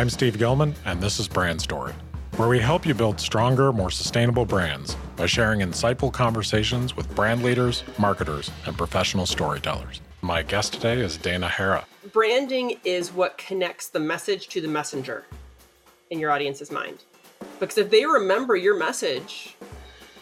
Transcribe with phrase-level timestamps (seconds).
[0.00, 1.92] I'm Steve Gilman, and this is Brand Story,
[2.36, 7.42] where we help you build stronger, more sustainable brands by sharing insightful conversations with brand
[7.42, 10.00] leaders, marketers, and professional storytellers.
[10.22, 11.84] My guest today is Dana Herra.
[12.14, 15.26] Branding is what connects the message to the messenger
[16.08, 17.04] in your audience's mind.
[17.58, 19.54] Because if they remember your message,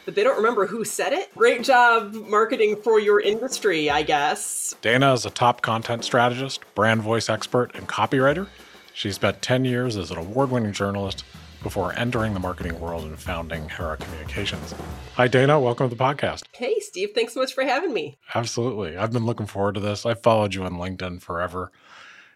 [0.04, 4.74] but they don't remember who said it, great job marketing for your industry, I guess.
[4.82, 8.48] Dana is a top content strategist, brand voice expert, and copywriter.
[8.98, 11.22] She spent 10 years as an award winning journalist
[11.62, 14.74] before entering the marketing world and founding Herra Communications.
[15.14, 15.60] Hi, Dana.
[15.60, 16.42] Welcome to the podcast.
[16.52, 17.10] Hey, Steve.
[17.14, 18.18] Thanks so much for having me.
[18.34, 18.96] Absolutely.
[18.96, 20.04] I've been looking forward to this.
[20.04, 21.70] I've followed you on LinkedIn forever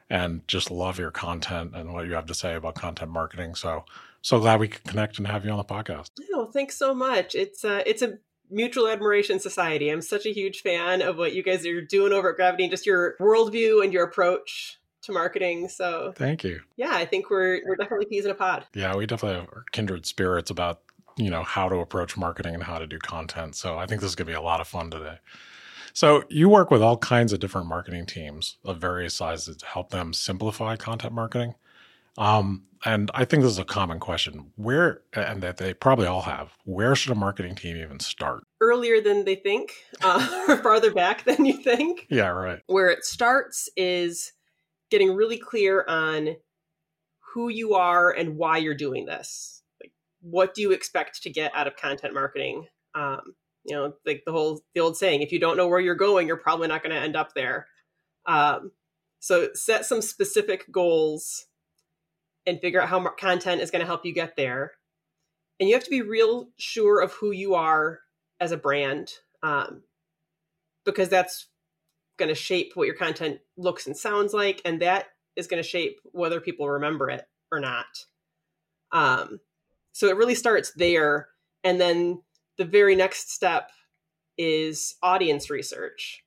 [0.09, 3.56] and just love your content and what you have to say about content marketing.
[3.56, 3.84] So,
[4.20, 6.11] so glad we could connect and have you on the podcast.
[6.33, 7.34] Oh, thanks so much.
[7.34, 9.89] It's uh, it's a mutual admiration society.
[9.89, 12.70] I'm such a huge fan of what you guys are doing over at Gravity and
[12.70, 15.69] just your worldview and your approach to marketing.
[15.69, 16.61] So thank you.
[16.77, 18.66] Yeah, I think we're we're definitely peas in a pod.
[18.74, 20.83] Yeah, we definitely have kindred spirits about
[21.17, 23.55] you know how to approach marketing and how to do content.
[23.56, 25.19] So I think this is going to be a lot of fun today.
[25.95, 29.91] So you work with all kinds of different marketing teams of various sizes to help
[29.91, 31.55] them simplify content marketing.
[32.17, 34.53] Um, and I think this is a common question.
[34.56, 38.45] Where, and that they probably all have, where should a marketing team even start?
[38.61, 42.06] Earlier than they think, uh, or farther back than you think.
[42.11, 42.61] Yeah, right.
[42.67, 44.33] Where it starts is
[44.93, 46.37] getting really clear on
[47.35, 49.62] who you are and why you're doing this.
[49.83, 52.67] Like, what do you expect to get out of content marketing?
[52.95, 55.95] Um, you know, like the whole the old saying: if you don't know where you're
[55.95, 57.67] going, you're probably not going to end up there.
[58.27, 58.70] Um,
[59.19, 61.47] so set some specific goals
[62.47, 64.73] and figure out how content is going to help you get there.
[65.59, 68.01] And you have to be real sure of who you are
[68.41, 69.85] as a brand, um,
[70.85, 71.48] because that's
[72.18, 75.68] going to shape what your content looks and sounds like, and that is going to
[75.68, 77.86] shape whether people remember it or not.
[78.92, 79.41] Um,
[79.92, 81.28] so it really starts there,
[81.64, 82.22] and then
[82.58, 83.70] the very next step
[84.39, 86.24] is audience research,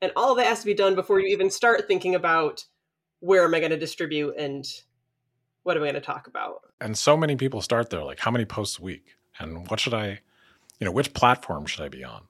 [0.00, 2.64] and all of that has to be done before you even start thinking about
[3.20, 4.64] where am I going to distribute and
[5.64, 6.60] what am I going to talk about.
[6.80, 9.94] And so many people start there, like how many posts a week, and what should
[9.94, 10.20] I,
[10.78, 12.22] you know, which platform should I be on?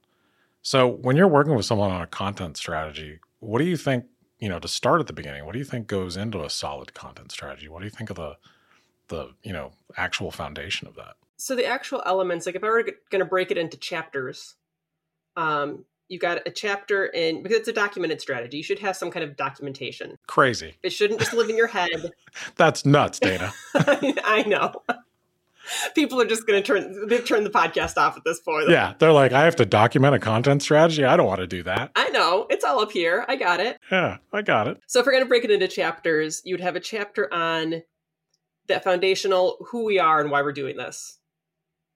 [0.68, 4.04] So when you're working with someone on a content strategy, what do you think,
[4.38, 6.92] you know, to start at the beginning, what do you think goes into a solid
[6.92, 7.70] content strategy?
[7.70, 8.36] What do you think of the
[9.08, 11.14] the, you know, actual foundation of that?
[11.38, 14.56] So the actual elements, like if I were going to break it into chapters,
[15.38, 18.58] um, you got a chapter in because it's a documented strategy.
[18.58, 20.18] You should have some kind of documentation.
[20.26, 20.74] Crazy.
[20.82, 22.12] It shouldn't just live in your head.
[22.56, 23.54] That's nuts, Dana.
[23.74, 24.74] I know
[25.94, 28.68] people are just going to turn they've turned the podcast off at this point.
[28.68, 31.04] Yeah, they're like, I have to document a content strategy.
[31.04, 31.90] I don't want to do that.
[31.96, 33.24] I know it's all up here.
[33.28, 33.78] I got it.
[33.90, 34.80] Yeah, I got it.
[34.86, 37.82] So if we're going to break it into chapters, you'd have a chapter on
[38.68, 41.18] that foundational who we are and why we're doing this.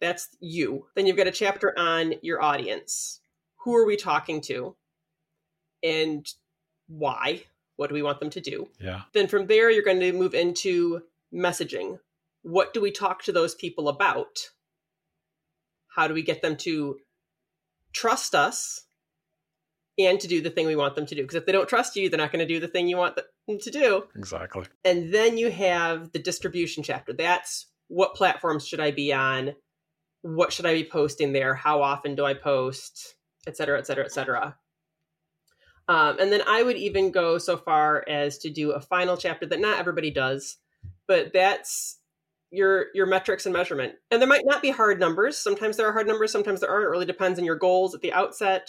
[0.00, 0.86] That's you.
[0.96, 3.20] Then you've got a chapter on your audience.
[3.64, 4.74] Who are we talking to?
[5.82, 6.26] And
[6.88, 7.44] why?
[7.76, 8.68] What do we want them to do?
[8.80, 9.02] Yeah.
[9.12, 11.02] Then from there, you're going to move into
[11.32, 11.98] messaging
[12.42, 14.50] what do we talk to those people about?
[15.94, 16.98] How do we get them to
[17.92, 18.84] trust us
[19.98, 21.22] and to do the thing we want them to do?
[21.22, 23.16] Because if they don't trust you, they're not going to do the thing you want
[23.16, 24.04] them to do.
[24.16, 24.64] Exactly.
[24.84, 27.12] And then you have the distribution chapter.
[27.12, 29.54] That's what platforms should I be on?
[30.22, 31.54] What should I be posting there?
[31.54, 33.16] How often do I post?
[33.46, 34.56] Et cetera, et cetera, et cetera.
[35.88, 39.46] Um, and then I would even go so far as to do a final chapter
[39.46, 40.58] that not everybody does,
[41.08, 41.98] but that's
[42.52, 43.94] your your metrics and measurement.
[44.10, 45.36] And there might not be hard numbers.
[45.38, 46.84] Sometimes there are hard numbers, sometimes there aren't.
[46.84, 48.68] It really depends on your goals at the outset.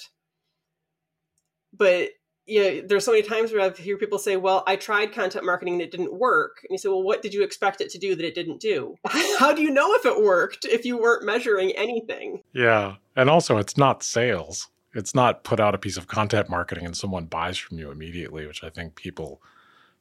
[1.77, 2.09] But
[2.45, 5.75] yeah, there's so many times where I've hear people say, "Well, I tried content marketing
[5.75, 8.15] and it didn't work." And you say, "Well, what did you expect it to do
[8.15, 8.95] that it didn't do?"
[9.39, 12.41] How do you know if it worked if you weren't measuring anything?
[12.53, 14.69] Yeah, and also it's not sales.
[14.95, 18.45] It's not put out a piece of content marketing and someone buys from you immediately,
[18.45, 19.41] which I think people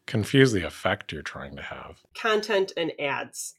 [0.05, 2.03] confuse the effect you're trying to have.
[2.15, 3.55] Content and ads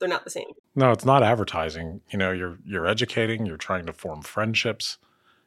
[0.00, 0.48] they're not the same.
[0.74, 2.00] No, it's not advertising.
[2.10, 4.98] You know, you're you're educating, you're trying to form friendships,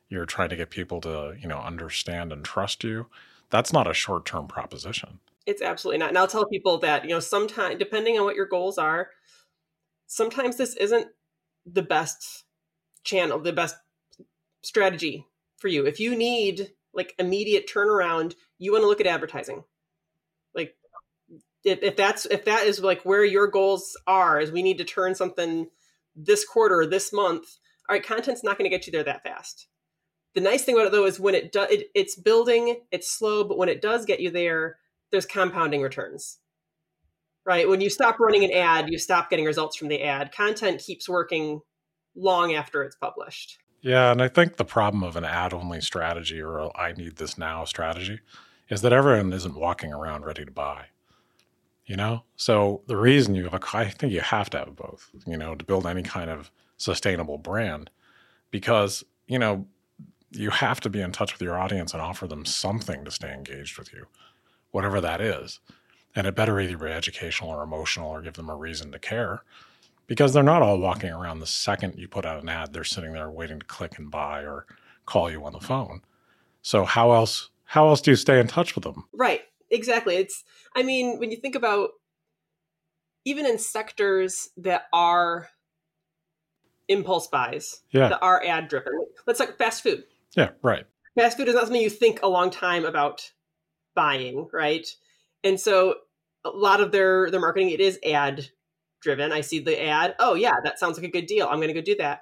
[0.10, 3.08] you're trying to get people to, you know, understand and trust you.
[3.50, 5.20] That's not a short-term proposition.
[5.46, 6.10] It's absolutely not.
[6.10, 9.10] And I'll tell people that, you know, sometimes depending on what your goals are,
[10.08, 11.08] sometimes this isn't
[11.66, 12.44] the best
[13.04, 13.76] channel, the best
[14.62, 15.26] strategy
[15.58, 15.86] for you.
[15.86, 19.64] If you need like immediate turnaround, you want to look at advertising
[21.64, 25.16] if, that's if that is like where your goals are is we need to turn
[25.16, 25.68] something
[26.16, 27.58] this quarter this month
[27.90, 29.68] all right content's not going to get you there that fast
[30.34, 33.44] the nice thing about it though is when it does it, it's building it's slow
[33.44, 34.78] but when it does get you there
[35.12, 36.40] there's compounding returns
[37.46, 37.68] right?
[37.68, 40.32] When you stop running an ad, you stop getting results from the ad.
[40.32, 41.62] Content keeps working
[42.16, 43.58] long after it's published.
[43.82, 47.38] Yeah, and I think the problem of an ad only strategy or I need this
[47.38, 48.20] now strategy
[48.70, 50.86] is that everyone isn't walking around ready to buy.
[51.86, 52.24] You know?
[52.36, 55.86] So the reason you have think you have to have both, you know, to build
[55.86, 57.90] any kind of sustainable brand
[58.50, 59.66] because, you know,
[60.32, 63.34] you have to be in touch with your audience and offer them something to stay
[63.34, 64.08] engaged with you,
[64.72, 65.60] whatever that is.
[66.16, 69.44] And it better either be educational or emotional or give them a reason to care
[70.08, 73.14] because they're not all walking around the second you put out an ad, they're sitting
[73.14, 74.66] there waiting to click and buy or
[75.06, 76.02] call you on the phone.
[76.62, 79.06] So how else how else do you stay in touch with them?
[79.14, 79.44] Right.
[79.72, 80.16] Exactly.
[80.16, 80.44] It's
[80.76, 81.92] I mean, when you think about
[83.26, 85.50] even in sectors that are
[86.88, 88.10] impulse buys, yeah.
[88.10, 88.94] that are ad driven.
[89.26, 90.04] Let's like fast food.
[90.36, 90.86] Yeah, right.
[91.18, 93.32] Fast food is not something you think a long time about
[93.96, 94.88] buying, right?
[95.44, 95.96] And so
[96.44, 98.50] a lot of their their marketing it is ad
[99.02, 99.32] driven.
[99.32, 100.16] I see the ad.
[100.20, 101.48] Oh yeah, that sounds like a good deal.
[101.48, 102.22] I'm going to go do that.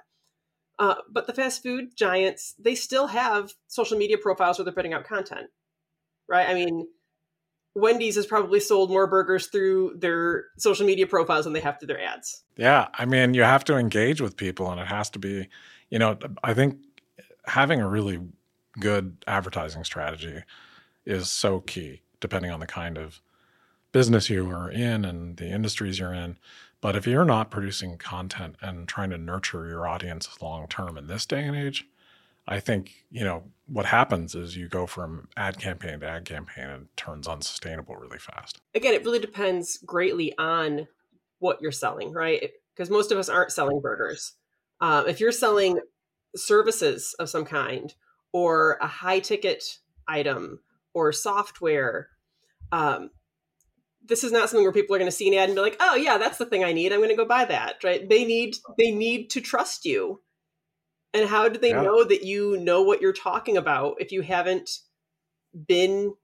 [0.78, 4.94] Uh, but the fast food giants, they still have social media profiles where they're putting
[4.94, 5.48] out content,
[6.26, 6.48] right?
[6.48, 6.88] I mean,
[7.74, 11.88] Wendy's has probably sold more burgers through their social media profiles than they have through
[11.88, 12.42] their ads.
[12.56, 15.48] Yeah, I mean, you have to engage with people, and it has to be,
[15.88, 16.78] you know, I think
[17.46, 18.20] having a really
[18.78, 20.42] good advertising strategy
[21.04, 23.20] is so key, depending on the kind of
[23.92, 26.38] business you are in and the industries you're in.
[26.80, 31.06] But if you're not producing content and trying to nurture your audience long term in
[31.08, 31.86] this day and age,
[32.50, 36.68] I think, you know, what happens is you go from ad campaign to ad campaign
[36.68, 38.60] and it turns unsustainable really fast.
[38.74, 40.88] Again, it really depends greatly on
[41.38, 42.50] what you're selling, right?
[42.74, 44.32] Because most of us aren't selling burgers.
[44.80, 45.78] Um, if you're selling
[46.34, 47.94] services of some kind
[48.32, 50.58] or a high ticket item
[50.92, 52.08] or software,
[52.72, 53.10] um,
[54.04, 55.76] this is not something where people are going to see an ad and be like,
[55.78, 56.92] "Oh yeah, that's the thing I need.
[56.92, 58.08] I'm going to go buy that." Right?
[58.08, 60.20] They need they need to trust you.
[61.12, 61.82] And how do they yeah.
[61.82, 64.78] know that you know what you're talking about if you haven't
[65.66, 66.14] been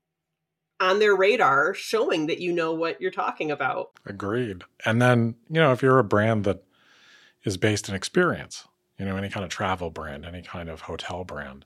[0.78, 3.90] on their radar showing that you know what you're talking about?
[4.04, 4.62] Agreed.
[4.84, 6.62] And then, you know, if you're a brand that
[7.44, 8.68] is based in experience,
[8.98, 11.64] you know, any kind of travel brand, any kind of hotel brand,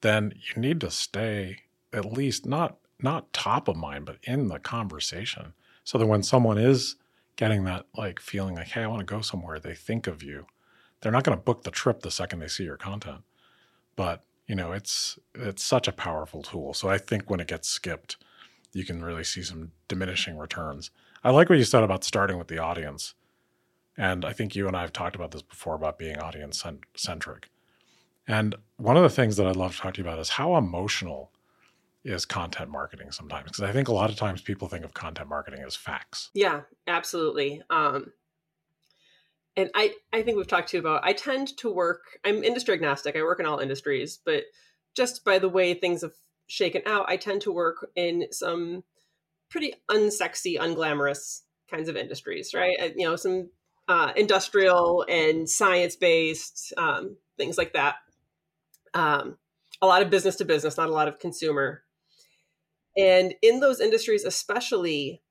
[0.00, 1.60] then you need to stay
[1.92, 5.54] at least not not top of mind, but in the conversation.
[5.82, 6.96] So that when someone is
[7.36, 10.46] getting that like feeling like, hey, I want to go somewhere, they think of you.
[11.02, 13.22] They're not going to book the trip the second they see your content.
[13.96, 16.74] But, you know, it's it's such a powerful tool.
[16.74, 18.16] So I think when it gets skipped,
[18.72, 20.90] you can really see some diminishing returns.
[21.22, 23.14] I like what you said about starting with the audience.
[23.96, 26.64] And I think you and I have talked about this before about being audience
[26.96, 27.48] centric.
[28.26, 30.56] And one of the things that I'd love to talk to you about is how
[30.56, 31.32] emotional
[32.04, 35.28] is content marketing sometimes because I think a lot of times people think of content
[35.28, 36.30] marketing as facts.
[36.34, 37.62] Yeah, absolutely.
[37.70, 38.12] Um,
[39.56, 43.16] and I I think we've talked to about I tend to work I'm industry agnostic.
[43.16, 44.44] I work in all industries, but
[44.94, 46.14] just by the way things have
[46.46, 48.84] shaken out, I tend to work in some
[49.50, 52.76] pretty unsexy, unglamorous kinds of industries, right?
[52.80, 53.50] Uh, you know, some
[53.88, 57.96] uh, industrial and science based um, things like that.
[58.94, 59.38] Um,
[59.80, 61.82] a lot of business to business, not a lot of consumer
[62.96, 65.22] and in those industries, especially,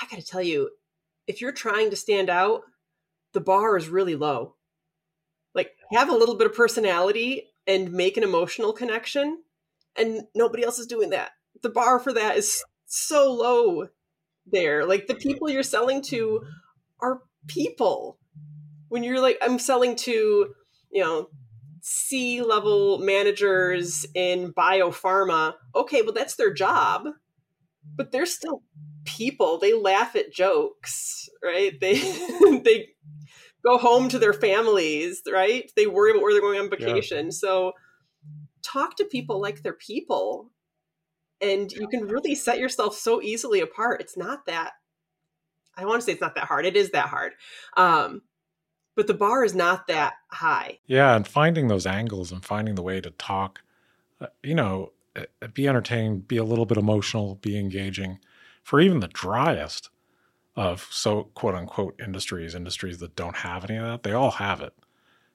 [0.00, 0.70] I got to tell you,
[1.26, 2.62] if you're trying to stand out,
[3.32, 4.56] the bar is really low.
[5.54, 9.42] Like, have a little bit of personality and make an emotional connection,
[9.96, 11.32] and nobody else is doing that.
[11.62, 13.88] The bar for that is so low
[14.46, 14.86] there.
[14.86, 17.06] Like, the people you're selling to mm-hmm.
[17.06, 18.18] are people.
[18.88, 20.54] When you're like, I'm selling to,
[20.90, 21.28] you know,
[21.82, 27.08] C level managers in biopharma, okay, well, that's their job,
[27.96, 28.62] but they're still
[29.04, 29.58] people.
[29.58, 31.78] They laugh at jokes, right?
[31.80, 31.94] They,
[32.64, 32.88] they
[33.64, 35.70] go home to their families, right?
[35.76, 37.26] They worry about where they're going on vacation.
[37.26, 37.32] Yeah.
[37.32, 37.72] So
[38.62, 40.50] talk to people like they're people.
[41.40, 44.00] And you can really set yourself so easily apart.
[44.00, 44.72] It's not that,
[45.76, 46.66] I want to say it's not that hard.
[46.66, 47.32] It is that hard.
[47.76, 48.22] Um,
[48.94, 50.78] but the bar is not that high.
[50.86, 53.60] Yeah, and finding those angles and finding the way to talk,
[54.20, 58.18] uh, you know, uh, be entertaining, be a little bit emotional, be engaging
[58.62, 59.90] for even the driest
[60.56, 64.60] of so quote unquote industries, industries that don't have any of that, they all have
[64.60, 64.74] it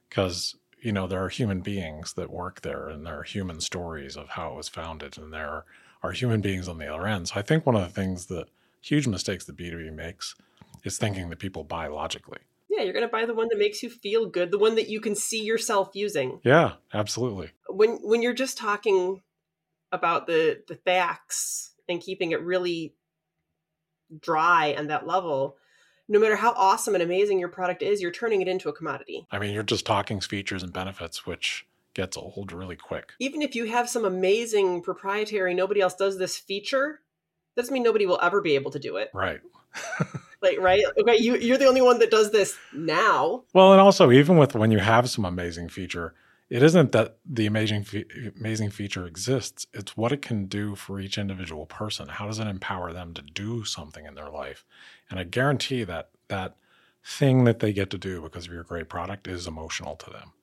[0.09, 4.15] because you know there are human beings that work there and there are human stories
[4.15, 5.65] of how it was founded and there
[6.03, 7.29] are human beings on the other end.
[7.29, 8.47] So I think one of the things that
[8.81, 10.35] huge mistakes that B2B makes
[10.83, 12.39] is thinking that people buy logically.
[12.69, 14.89] Yeah, you're going to buy the one that makes you feel good, the one that
[14.89, 16.39] you can see yourself using.
[16.43, 17.51] Yeah, absolutely.
[17.69, 19.21] When when you're just talking
[19.91, 22.93] about the the facts and keeping it really
[24.21, 25.57] dry on that level,
[26.07, 29.27] no matter how awesome and amazing your product is, you're turning it into a commodity.
[29.31, 33.13] I mean, you're just talking features and benefits, which gets old really quick.
[33.19, 37.01] Even if you have some amazing proprietary, nobody else does this feature,
[37.55, 39.09] that doesn't mean nobody will ever be able to do it.
[39.13, 39.41] Right.
[40.41, 40.83] like, right?
[40.99, 43.43] Okay, you, you're the only one that does this now.
[43.53, 46.13] Well, and also, even with when you have some amazing feature,
[46.49, 48.05] it isn't that the amazing fe-
[48.39, 52.07] amazing feature exists it's what it can do for each individual person.
[52.07, 54.65] How does it empower them to do something in their life?
[55.09, 56.55] And i guarantee that that
[57.03, 60.33] thing that they get to do because of your great product is emotional to them.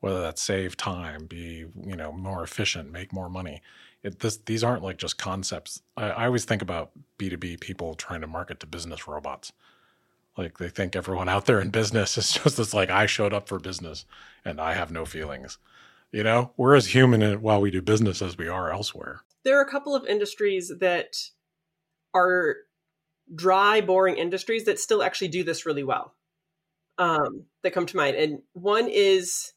[0.00, 3.62] Whether that's save time be you know more efficient make more money
[4.02, 5.80] it, this, these aren't like just concepts.
[5.96, 9.52] I, I always think about b2b people trying to market to business robots
[10.36, 13.48] like they think everyone out there in business is just this like I showed up
[13.48, 14.04] for business
[14.44, 15.58] and I have no feelings.
[16.10, 19.22] You know, we're as human while we do business as we are elsewhere.
[19.44, 21.16] There are a couple of industries that
[22.14, 22.56] are
[23.34, 26.14] dry, boring industries that still actually do this really well.
[26.98, 29.54] Um, that come to mind, and one is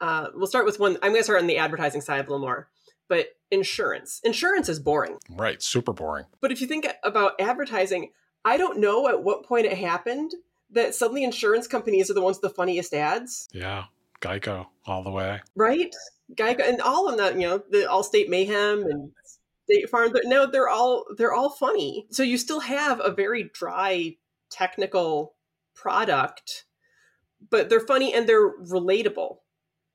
[0.00, 0.96] uh, we'll start with one.
[0.96, 2.68] I'm going to start on the advertising side a little more,
[3.08, 4.20] but insurance.
[4.24, 5.62] Insurance is boring, right?
[5.62, 6.26] Super boring.
[6.40, 8.10] But if you think about advertising,
[8.44, 10.32] I don't know at what point it happened
[10.70, 13.48] that suddenly insurance companies are the ones with the funniest ads.
[13.52, 13.84] Yeah,
[14.20, 15.40] Geico all the way.
[15.54, 15.94] Right?
[16.34, 19.12] Geico and all of that, you know, the Allstate Mayhem and
[19.64, 20.12] State Farm.
[20.24, 22.06] No, they're all they're all funny.
[22.10, 24.16] So you still have a very dry
[24.50, 25.34] technical
[25.74, 26.64] product,
[27.50, 29.38] but they're funny and they're relatable.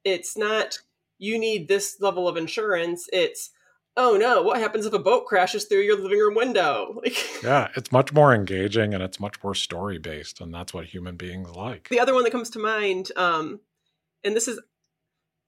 [0.04, 0.80] It's not
[1.18, 3.08] you need this level of insurance.
[3.12, 3.52] It's
[4.00, 7.02] oh no, what happens if a boat crashes through your living room window?
[7.04, 10.86] Like, yeah, it's much more engaging and it's much more story based, and that's what
[10.86, 11.90] human beings like.
[11.90, 13.60] The other one that comes to mind, um,
[14.24, 14.60] and this is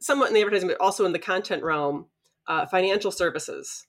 [0.01, 2.07] somewhat in the advertising, but also in the content realm,
[2.47, 3.87] uh, financial services.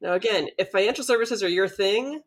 [0.00, 2.22] Now, again, if financial services are your thing,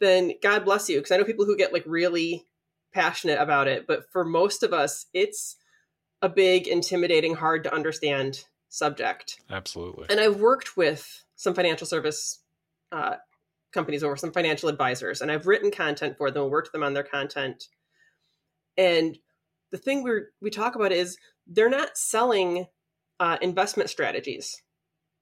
[0.00, 2.44] then God bless you, because I know people who get like really
[2.92, 5.56] passionate about it, but for most of us, it's
[6.22, 9.40] a big, intimidating, hard to understand subject.
[9.50, 10.06] Absolutely.
[10.10, 12.40] And I've worked with some financial service
[12.92, 13.16] uh,
[13.72, 16.94] companies or some financial advisors, and I've written content for them, worked with them on
[16.94, 17.68] their content.
[18.76, 19.18] And
[19.70, 22.66] the thing we we talk about is they're not selling
[23.20, 24.62] uh, investment strategies.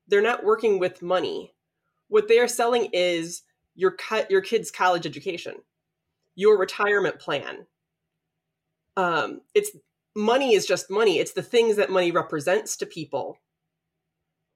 [0.08, 1.54] They're not working with money.
[2.08, 3.42] What they are selling is
[3.74, 5.54] your cut your kid's college education,
[6.34, 7.66] your retirement plan.
[8.96, 9.70] Um, it's
[10.16, 11.18] money is just money.
[11.18, 13.38] It's the things that money represents to people.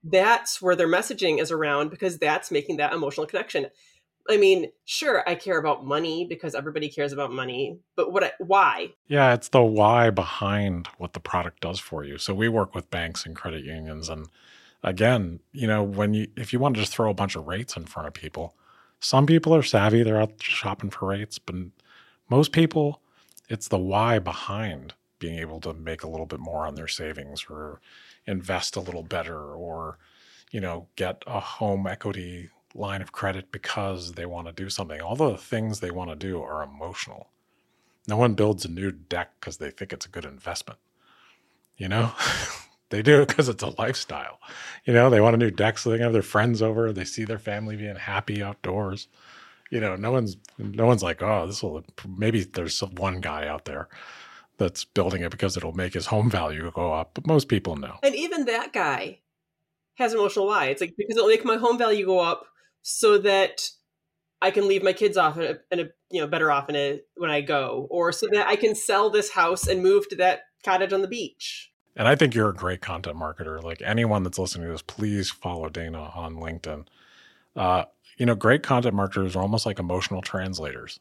[0.02, 3.66] That's where their messaging is around because that's making that emotional connection.
[4.28, 8.32] I mean, sure, I care about money because everybody cares about money, but what I,
[8.38, 8.92] why?
[9.08, 12.16] Yeah, it's the why behind what the product does for you.
[12.16, 14.28] So we work with banks and credit unions and
[14.82, 17.76] again, you know, when you if you want to just throw a bunch of rates
[17.76, 18.54] in front of people,
[19.00, 21.56] some people are savvy, they're out shopping for rates, but
[22.30, 23.00] most people
[23.48, 27.46] it's the why behind being able to make a little bit more on their savings
[27.48, 27.80] or
[28.26, 29.98] invest a little better or
[30.50, 35.00] you know get a home equity line of credit because they want to do something.
[35.00, 37.28] All the things they want to do are emotional.
[38.08, 40.80] No one builds a new deck because they think it's a good investment
[41.80, 42.12] you know?
[42.90, 44.40] They do it because it's a lifestyle.
[44.84, 47.04] You know they want a new deck so they can have their friends over they
[47.04, 49.06] see their family being happy outdoors.
[49.70, 51.84] You know no one's no one's like oh this will
[52.18, 53.88] maybe there's one guy out there
[54.60, 57.12] that's building it because it'll make his home value go up.
[57.14, 57.98] But most people know.
[58.02, 59.20] And even that guy
[59.94, 60.66] has emotional why.
[60.66, 62.44] It's like because it'll make my home value go up
[62.82, 63.68] so that
[64.42, 66.76] I can leave my kids off in a, in a you know better off in
[66.76, 70.16] a when I go, or so that I can sell this house and move to
[70.16, 71.72] that cottage on the beach.
[71.96, 73.62] And I think you're a great content marketer.
[73.62, 76.86] Like anyone that's listening to this, please follow Dana on LinkedIn.
[77.56, 77.84] Uh,
[78.18, 81.00] you know, great content marketers are almost like emotional translators.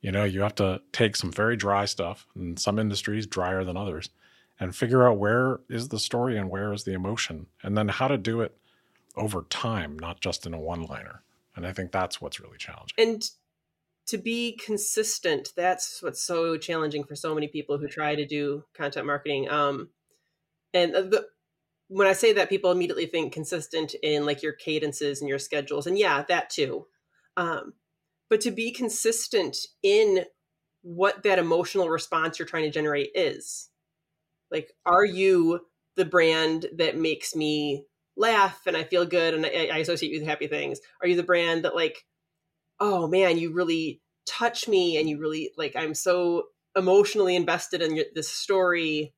[0.00, 3.76] You know, you have to take some very dry stuff, and some industries drier than
[3.76, 4.10] others,
[4.58, 8.08] and figure out where is the story and where is the emotion, and then how
[8.08, 8.56] to do it
[9.16, 11.22] over time, not just in a one liner.
[11.54, 12.94] And I think that's what's really challenging.
[12.98, 13.30] And
[14.06, 18.64] to be consistent, that's what's so challenging for so many people who try to do
[18.74, 19.50] content marketing.
[19.50, 19.90] Um,
[20.72, 21.26] and the,
[21.88, 25.86] when I say that, people immediately think consistent in like your cadences and your schedules,
[25.86, 26.86] and yeah, that too.
[27.36, 27.74] Um,
[28.30, 30.24] but to be consistent in
[30.82, 33.68] what that emotional response you're trying to generate is.
[34.50, 35.60] Like, are you
[35.96, 37.84] the brand that makes me
[38.16, 40.80] laugh and I feel good and I, I associate you with happy things?
[41.02, 42.04] Are you the brand that, like,
[42.78, 46.44] oh man, you really touch me and you really, like, I'm so
[46.76, 49.12] emotionally invested in this story?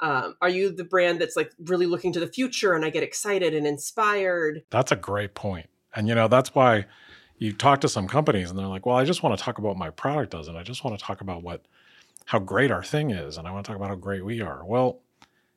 [0.00, 3.02] Um, are you the brand that's like really looking to the future and I get
[3.02, 4.62] excited and inspired?
[4.70, 5.68] That's a great point.
[5.94, 6.86] And, you know, that's why
[7.42, 9.76] you talk to some companies and they're like, well, I just want to talk about
[9.76, 10.46] my product does.
[10.46, 11.64] And I just want to talk about what,
[12.26, 13.36] how great our thing is.
[13.36, 14.64] And I want to talk about how great we are.
[14.64, 15.00] Well,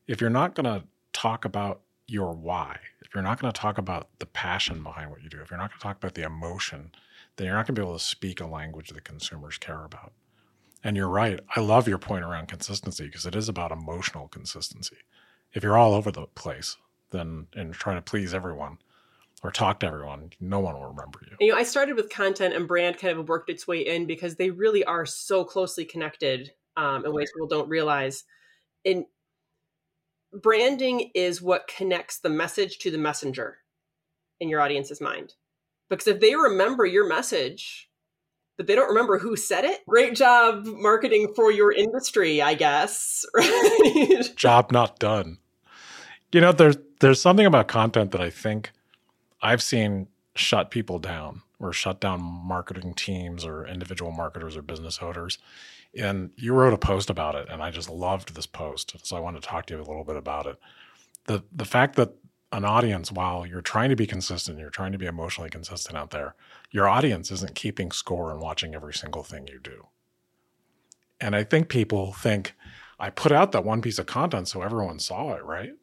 [0.07, 3.77] if you're not going to talk about your why, if you're not going to talk
[3.77, 6.23] about the passion behind what you do, if you're not going to talk about the
[6.23, 6.91] emotion,
[7.35, 10.11] then you're not going to be able to speak a language that consumers care about.
[10.83, 11.39] And you're right.
[11.55, 14.97] I love your point around consistency because it is about emotional consistency.
[15.53, 16.77] If you're all over the place,
[17.11, 18.79] then and trying to please everyone,
[19.45, 21.37] or talk to everyone, no one will remember you.
[21.39, 24.35] You know, I started with content and brand kind of worked its way in because
[24.35, 28.23] they really are so closely connected um, in ways people don't realize.
[28.83, 29.05] And
[30.33, 33.57] branding is what connects the message to the messenger
[34.39, 35.35] in your audience's mind.
[35.89, 37.89] Because if they remember your message,
[38.57, 43.25] but they don't remember who said it, great job marketing for your industry, I guess.
[43.35, 44.35] Right?
[44.35, 45.37] Job not done.
[46.31, 48.71] You know, there's there's something about content that I think
[49.41, 54.99] I've seen shut people down or shut down marketing teams or individual marketers or business
[55.01, 55.37] owners.
[55.97, 58.95] And you wrote a post about it, and I just loved this post.
[59.03, 60.57] So I want to talk to you a little bit about it.
[61.25, 62.13] The the fact that
[62.51, 66.11] an audience, while you're trying to be consistent, you're trying to be emotionally consistent out
[66.11, 66.35] there,
[66.71, 69.87] your audience isn't keeping score and watching every single thing you do.
[71.19, 72.53] And I think people think
[72.99, 75.73] I put out that one piece of content so everyone saw it, right?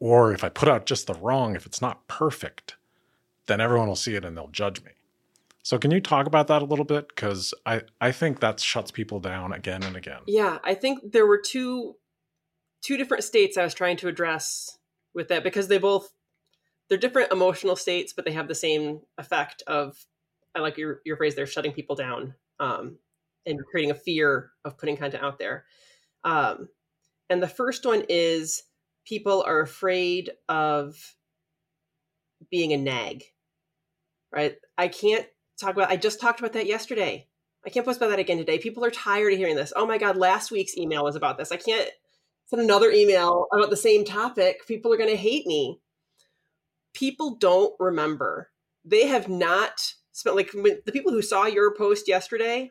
[0.00, 2.76] Or if I put out just the wrong, if it's not perfect,
[3.46, 4.92] then everyone will see it and they'll judge me.
[5.62, 7.08] So can you talk about that a little bit?
[7.08, 10.20] Because I, I think that shuts people down again and again.
[10.26, 11.96] Yeah, I think there were two
[12.82, 14.78] two different states I was trying to address
[15.14, 16.10] with that because they both
[16.88, 20.06] they're different emotional states, but they have the same effect of
[20.54, 22.96] I like your your phrase they're shutting people down um,
[23.44, 25.64] and creating a fear of putting content out there.
[26.24, 26.68] Um,
[27.28, 28.62] and the first one is
[29.10, 31.16] people are afraid of
[32.48, 33.24] being a nag,
[34.32, 34.54] right?
[34.78, 35.26] I can't
[35.60, 37.26] talk about, I just talked about that yesterday.
[37.66, 38.58] I can't post about that again today.
[38.58, 39.72] People are tired of hearing this.
[39.74, 41.50] Oh my God, last week's email was about this.
[41.50, 41.90] I can't
[42.46, 44.66] send another email about the same topic.
[44.68, 45.80] People are going to hate me.
[46.94, 48.50] People don't remember.
[48.84, 52.70] They have not spent, like the people who saw your post yesterday,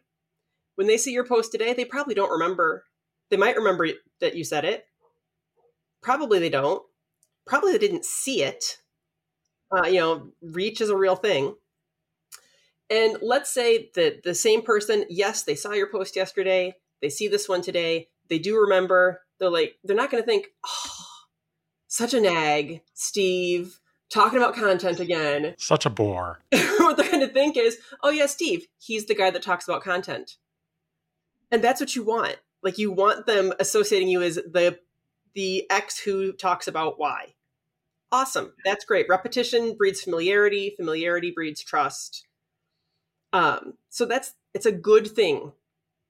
[0.75, 2.85] when they see your post today, they probably don't remember.
[3.29, 3.89] They might remember
[4.21, 4.85] that you said it,
[6.01, 6.83] Probably they don't.
[7.45, 8.77] Probably they didn't see it.
[9.71, 11.55] Uh, you know, reach is a real thing.
[12.89, 17.27] And let's say that the same person, yes, they saw your post yesterday, they see
[17.27, 21.05] this one today, they do remember, they're like, they're not going to think, oh,
[21.87, 23.79] such a nag, Steve,
[24.11, 25.55] talking about content again.
[25.59, 26.39] Such a bore.
[26.51, 29.83] what they're going to think is, oh, yeah, Steve, he's the guy that talks about
[29.83, 30.37] content.
[31.51, 32.37] And that's what you want.
[32.63, 34.79] Like, you want them associating you as the
[35.33, 37.33] the X who talks about Y.
[38.11, 38.53] Awesome.
[38.65, 39.07] That's great.
[39.07, 42.27] Repetition breeds familiarity, familiarity breeds trust.
[43.33, 45.51] Um, so that's it's a good thing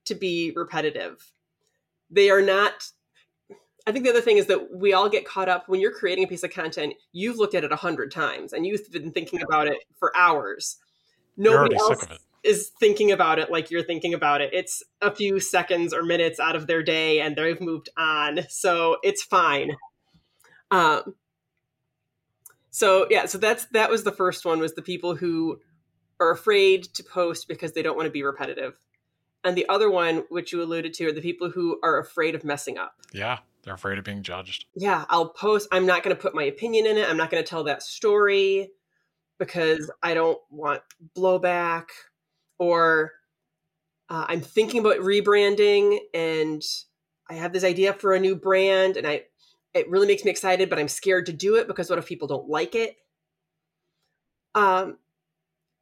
[0.05, 1.33] to be repetitive.
[2.09, 2.91] They are not
[3.87, 6.23] I think the other thing is that we all get caught up when you're creating
[6.23, 9.41] a piece of content, you've looked at it a hundred times and you've been thinking
[9.41, 10.77] about it for hours.
[11.37, 12.05] Nobody else
[12.43, 14.51] is thinking about it like you're thinking about it.
[14.53, 18.41] It's a few seconds or minutes out of their day and they've moved on.
[18.49, 19.71] So it's fine.
[20.71, 21.15] Um
[22.69, 25.59] so yeah, so that's that was the first one was the people who
[26.19, 28.73] are afraid to post because they don't want to be repetitive.
[29.43, 32.43] And the other one, which you alluded to, are the people who are afraid of
[32.43, 32.93] messing up.
[33.13, 34.65] Yeah, they're afraid of being judged.
[34.75, 35.69] Yeah, I'll post.
[35.71, 37.09] I'm not going to put my opinion in it.
[37.09, 38.69] I'm not going to tell that story
[39.37, 40.81] because I don't want
[41.17, 41.85] blowback
[42.59, 43.13] or
[44.09, 46.61] uh, I'm thinking about rebranding and
[47.29, 49.23] I have this idea for a new brand and I
[49.73, 52.27] it really makes me excited, but I'm scared to do it because what if people
[52.27, 52.97] don't like it?
[54.55, 54.97] Um,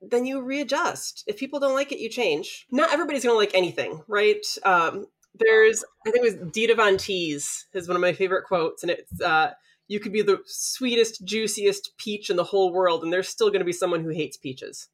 [0.01, 1.23] then you readjust.
[1.25, 2.67] If people don't like it, you change.
[2.69, 4.45] Not everybody's going to like anything, right?
[4.63, 5.07] Um,
[5.39, 8.91] there's, I think it was Dita Von Teese is one of my favorite quotes, and
[8.91, 9.51] it's, uh,
[9.87, 13.59] you could be the sweetest, juiciest peach in the whole world, and there's still going
[13.59, 14.89] to be someone who hates peaches,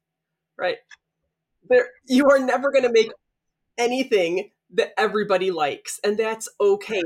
[0.56, 0.76] right?
[1.68, 3.10] There you are never going to make
[3.78, 7.02] anything that everybody likes and that's okay.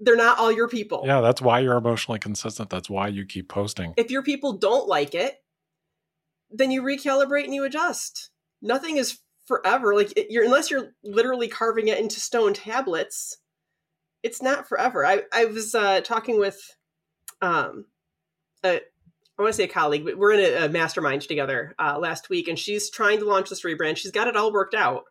[0.00, 1.02] They're not all your people.
[1.04, 2.70] Yeah that's why you're emotionally consistent.
[2.70, 3.94] That's why you keep posting.
[3.96, 5.42] If your people don't like it
[6.50, 8.30] then you recalibrate and you adjust.
[8.62, 9.94] Nothing is forever.
[9.94, 13.38] Like you're unless you're literally carving it into stone tablets
[14.24, 15.06] it's not forever.
[15.06, 16.58] I, I was uh, talking with
[17.42, 17.84] um,
[18.64, 18.80] a,
[19.38, 22.30] I want to say a colleague, but we're in a, a mastermind together uh, last
[22.30, 23.96] week, and she's trying to launch this rebrand.
[23.96, 25.04] She's got it all worked out.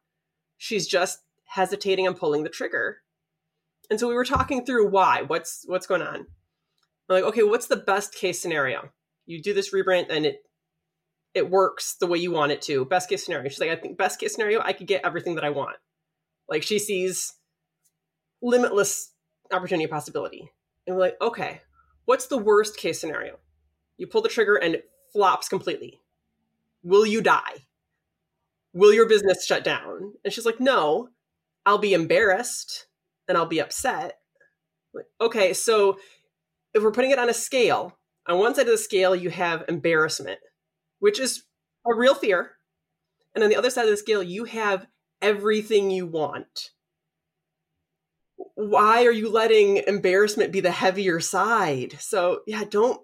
[0.58, 3.00] She's just hesitating and pulling the trigger.
[3.90, 6.16] And so we were talking through why, what's what's going on.
[6.16, 6.26] I'm
[7.10, 8.90] like, okay, what's the best case scenario?
[9.26, 10.38] You do this rebrand, and it
[11.34, 12.86] it works the way you want it to.
[12.86, 13.50] Best case scenario.
[13.50, 15.78] She's like, I think best case scenario, I could get everything that I want.
[16.48, 17.34] Like she sees
[18.42, 19.12] limitless
[19.52, 20.52] opportunity possibility.
[20.86, 21.62] And we're like, okay,
[22.06, 23.40] what's the worst case scenario?
[23.97, 25.99] You pull the trigger and it flops completely.
[26.84, 27.67] Will you die?
[28.73, 30.13] Will your business shut down?
[30.23, 31.10] And she's like, no,
[31.65, 32.88] I'll be embarrassed
[33.27, 34.19] and I'll be upset.
[34.93, 35.97] Like, okay, so
[36.73, 39.65] if we're putting it on a scale, on one side of the scale, you have
[39.67, 40.39] embarrassment,
[40.99, 41.43] which is
[41.86, 42.51] a real fear.
[43.36, 44.88] And on the other side of the scale, you have
[45.21, 46.71] everything you want.
[48.56, 51.95] Why are you letting embarrassment be the heavier side?
[51.99, 53.01] So, yeah, don't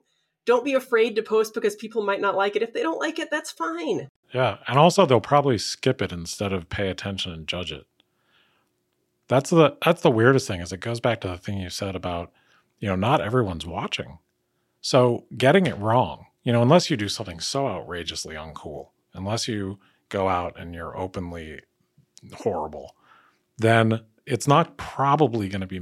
[0.50, 2.64] don't be afraid to post because people might not like it.
[2.64, 4.10] If they don't like it, that's fine.
[4.34, 7.86] Yeah, and also they'll probably skip it instead of pay attention and judge it.
[9.28, 11.96] That's the that's the weirdest thing is it goes back to the thing you said
[11.96, 12.32] about,
[12.80, 14.18] you know, not everyone's watching.
[14.82, 19.78] So getting it wrong, you know, unless you do something so outrageously uncool, unless you
[20.10, 21.62] go out and you're openly
[22.34, 22.96] horrible,
[23.60, 25.82] then it's not probably going to be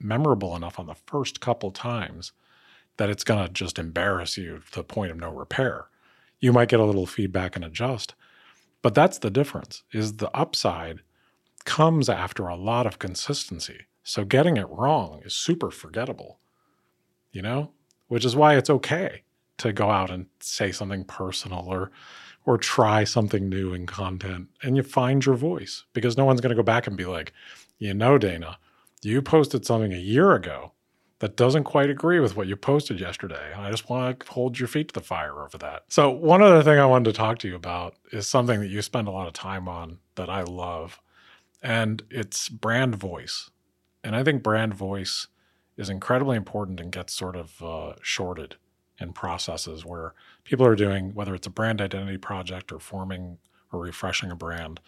[0.00, 2.32] memorable enough on the first couple times
[2.98, 5.86] that it's going to just embarrass you to the point of no repair.
[6.40, 8.14] You might get a little feedback and adjust.
[8.82, 11.00] But that's the difference is the upside
[11.64, 13.86] comes after a lot of consistency.
[14.04, 16.38] So getting it wrong is super forgettable.
[17.32, 17.72] You know?
[18.08, 19.22] which is why it's okay
[19.58, 21.90] to go out and say something personal or
[22.44, 26.50] or try something new in content and you find your voice because no one's going
[26.50, 27.32] to go back and be like,
[27.78, 28.58] "You know, Dana,
[29.02, 30.72] you posted something a year ago
[31.20, 33.52] that doesn't quite agree with what you posted yesterday.
[33.56, 35.84] I just want to hold your feet to the fire over that.
[35.88, 38.82] So, one other thing I wanted to talk to you about is something that you
[38.82, 41.00] spend a lot of time on that I love,
[41.62, 43.50] and it's brand voice.
[44.04, 45.26] And I think brand voice
[45.76, 48.56] is incredibly important and gets sort of uh, shorted
[49.00, 53.38] in processes where people are doing, whether it's a brand identity project or forming
[53.72, 54.80] or refreshing a brand.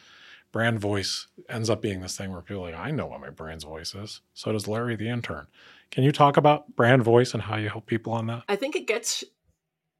[0.52, 3.30] Brand voice ends up being this thing where people are like, I know what my
[3.30, 4.20] brand's voice is.
[4.34, 5.46] So does Larry the intern.
[5.90, 8.42] Can you talk about brand voice and how you help people on that?
[8.48, 9.22] I think it gets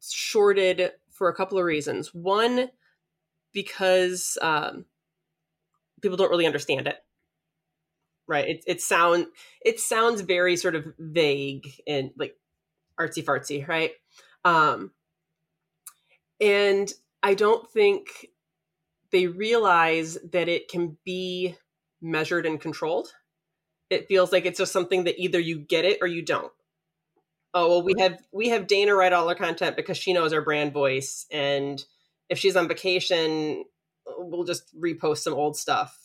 [0.02, 2.12] shorted for a couple of reasons.
[2.14, 2.70] One,
[3.52, 4.86] because um,
[6.00, 6.96] people don't really understand it
[8.30, 9.26] right it, it sound
[9.64, 12.36] it sounds very sort of vague and like
[12.98, 13.92] artsy fartsy right
[14.44, 14.92] um
[16.40, 18.28] and i don't think
[19.12, 21.56] they realize that it can be
[22.00, 23.08] measured and controlled.
[23.90, 26.52] It feels like it's just something that either you get it or you don't.
[27.52, 30.40] Oh well we have we have dana write all our content because she knows our
[30.40, 31.84] brand voice and
[32.28, 33.64] if she's on vacation
[34.06, 36.00] we'll just repost some old stuff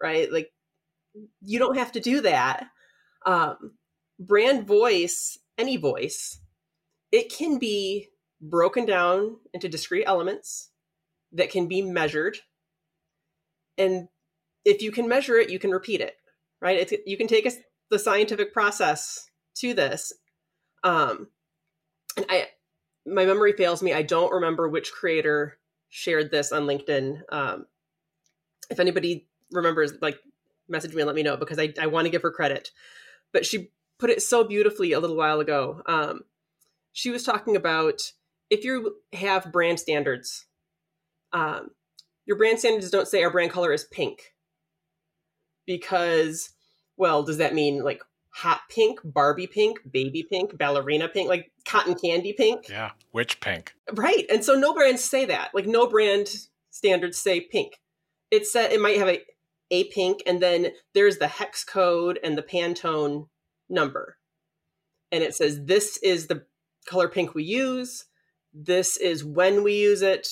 [0.00, 0.30] right?
[0.32, 0.50] Like
[1.42, 2.66] you don't have to do that.
[3.26, 3.72] Um,
[4.18, 6.40] brand voice, any voice,
[7.12, 8.08] it can be
[8.40, 10.70] broken down into discrete elements
[11.32, 12.38] that can be measured.
[13.78, 14.08] And
[14.64, 16.16] if you can measure it, you can repeat it,
[16.60, 16.78] right?
[16.78, 17.52] It's, you can take a,
[17.90, 20.12] the scientific process to this.
[20.84, 21.28] Um,
[22.16, 22.48] and I,
[23.06, 23.92] my memory fails me.
[23.92, 27.20] I don't remember which creator shared this on LinkedIn.
[27.30, 27.66] Um,
[28.70, 30.18] if anybody remembers, like
[30.68, 32.70] message me and let me know because I, I want to give her credit.
[33.32, 35.82] But she put it so beautifully a little while ago.
[35.86, 36.20] Um,
[36.92, 38.00] she was talking about
[38.48, 40.46] if you have brand standards,
[41.32, 41.70] um,
[42.26, 44.34] your brand standards don't say our brand color is pink
[45.66, 46.50] because,
[46.96, 51.94] well, does that mean like hot pink, Barbie pink, baby pink, ballerina pink, like cotton
[51.94, 52.68] candy pink?
[52.68, 53.74] Yeah, which pink?
[53.92, 54.26] Right.
[54.30, 55.50] And so no brands say that.
[55.54, 56.28] Like no brand
[56.70, 57.80] standards say pink.
[58.30, 59.20] It said it might have a
[59.72, 63.28] a pink, and then there's the hex code and the Pantone
[63.68, 64.16] number.
[65.12, 66.44] And it says this is the
[66.86, 68.06] color pink we use.
[68.52, 70.28] This is when we use it.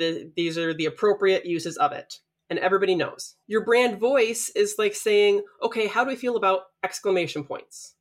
[0.00, 2.20] The, these are the appropriate uses of it.
[2.48, 3.36] And everybody knows.
[3.46, 7.94] Your brand voice is like saying, okay, how do we feel about exclamation points?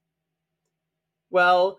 [1.30, 1.78] Well,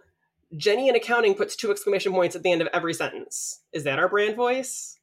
[0.56, 3.62] Jenny in accounting puts two exclamation points at the end of every sentence.
[3.72, 4.98] Is that our brand voice?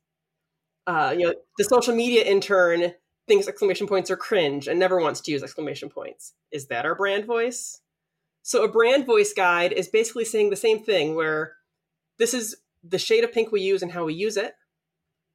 [0.85, 2.93] Uh, you know, the social media intern
[3.27, 6.33] thinks exclamation points are cringe and never wants to use exclamation points.
[6.51, 7.81] Is that our brand voice?
[8.43, 11.55] So a brand voice guide is basically saying the same thing where
[12.17, 14.53] this is the shade of pink we use and how we use it.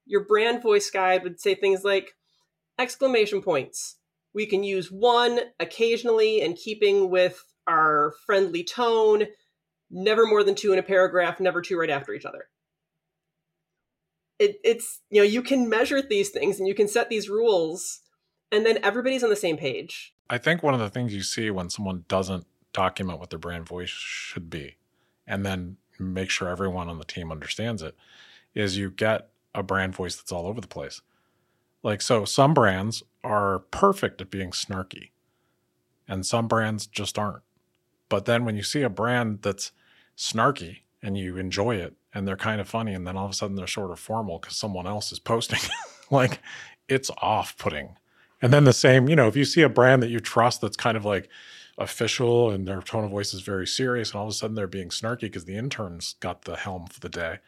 [0.06, 2.14] Your brand voice guide would say things like
[2.78, 3.96] exclamation points.
[4.34, 9.26] We can use one occasionally in keeping with our friendly tone,
[9.90, 12.48] never more than two in a paragraph, never two right after each other
[14.42, 18.00] it, it's you know you can measure these things and you can set these rules
[18.50, 21.50] and then everybody's on the same page i think one of the things you see
[21.50, 24.76] when someone doesn't document what their brand voice should be
[25.26, 27.96] and then make sure everyone on the team understands it
[28.54, 31.00] is you get a brand voice that's all over the place.
[31.82, 35.10] Like, so some brands are perfect at being snarky,
[36.06, 37.42] and some brands just aren't.
[38.08, 39.72] But then when you see a brand that's
[40.16, 43.34] snarky and you enjoy it and they're kind of funny, and then all of a
[43.34, 45.60] sudden they're sort of formal because someone else is posting,
[46.10, 46.40] like
[46.88, 47.96] it's off putting.
[48.40, 50.76] And then the same, you know, if you see a brand that you trust that's
[50.76, 51.28] kind of like
[51.78, 54.66] official and their tone of voice is very serious, and all of a sudden they're
[54.66, 57.38] being snarky because the interns got the helm for the day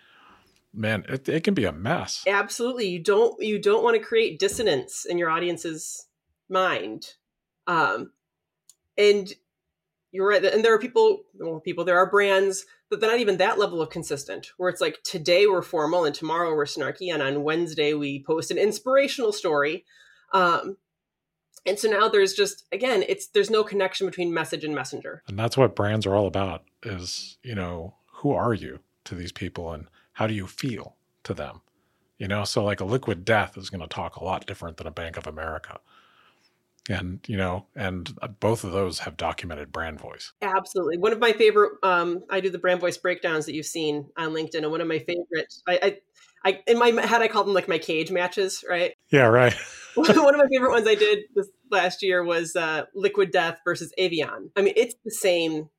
[0.74, 2.24] man it, it can be a mess.
[2.26, 2.88] Absolutely.
[2.88, 6.06] You don't you don't want to create dissonance in your audience's
[6.48, 7.14] mind.
[7.66, 8.12] Um
[8.98, 9.32] and
[10.12, 13.38] you're right and there are people well people there are brands that they're not even
[13.38, 17.20] that level of consistent where it's like today we're formal and tomorrow we're snarky and
[17.20, 19.84] on wednesday we post an inspirational story.
[20.32, 20.76] Um
[21.66, 25.22] and so now there's just again it's there's no connection between message and messenger.
[25.26, 29.32] And that's what brands are all about is you know who are you to these
[29.32, 31.60] people and how do you feel to them?
[32.18, 34.86] You know, so like a liquid death is going to talk a lot different than
[34.86, 35.80] a Bank of America.
[36.88, 40.32] And, you know, and uh, both of those have documented brand voice.
[40.42, 40.98] Absolutely.
[40.98, 44.30] One of my favorite, um, I do the brand voice breakdowns that you've seen on
[44.30, 44.58] LinkedIn.
[44.58, 45.98] And one of my favorite, I, I,
[46.44, 48.92] I in my head, I call them like my cage matches, right?
[49.10, 49.54] Yeah, right.
[49.94, 53.92] one of my favorite ones I did this last year was uh, Liquid Death versus
[53.96, 54.50] Evian.
[54.56, 55.70] I mean, it's the same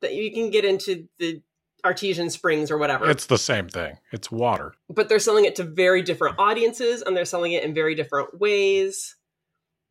[0.00, 1.40] that you can get into the
[1.84, 3.08] artesian springs or whatever.
[3.08, 3.98] It's the same thing.
[4.12, 4.74] It's water.
[4.88, 8.38] But they're selling it to very different audiences and they're selling it in very different
[8.40, 9.16] ways.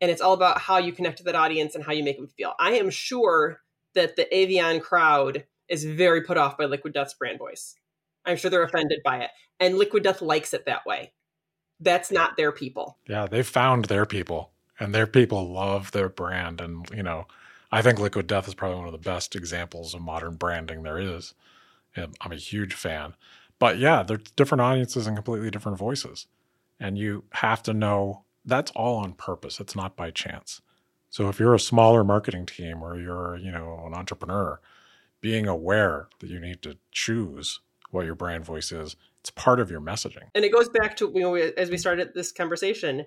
[0.01, 2.27] And it's all about how you connect to that audience and how you make them
[2.27, 2.53] feel.
[2.59, 3.61] I am sure
[3.95, 7.75] that the Evian crowd is very put off by Liquid Death's brand voice.
[8.25, 9.31] I'm sure they're offended by it.
[9.59, 11.13] And Liquid Death likes it that way.
[11.79, 12.97] That's not their people.
[13.07, 16.61] Yeah, they found their people and their people love their brand.
[16.61, 17.27] And, you know,
[17.71, 20.99] I think Liquid Death is probably one of the best examples of modern branding there
[20.99, 21.33] is.
[21.95, 23.15] I'm a huge fan.
[23.59, 26.27] But yeah, they're different audiences and completely different voices.
[26.79, 29.59] And you have to know that's all on purpose.
[29.59, 30.61] It's not by chance.
[31.09, 34.59] So if you're a smaller marketing team or you're, you know, an entrepreneur,
[35.21, 37.59] being aware that you need to choose
[37.91, 40.29] what your brand voice is, it's part of your messaging.
[40.35, 43.05] And it goes back to, you know, as we started this conversation,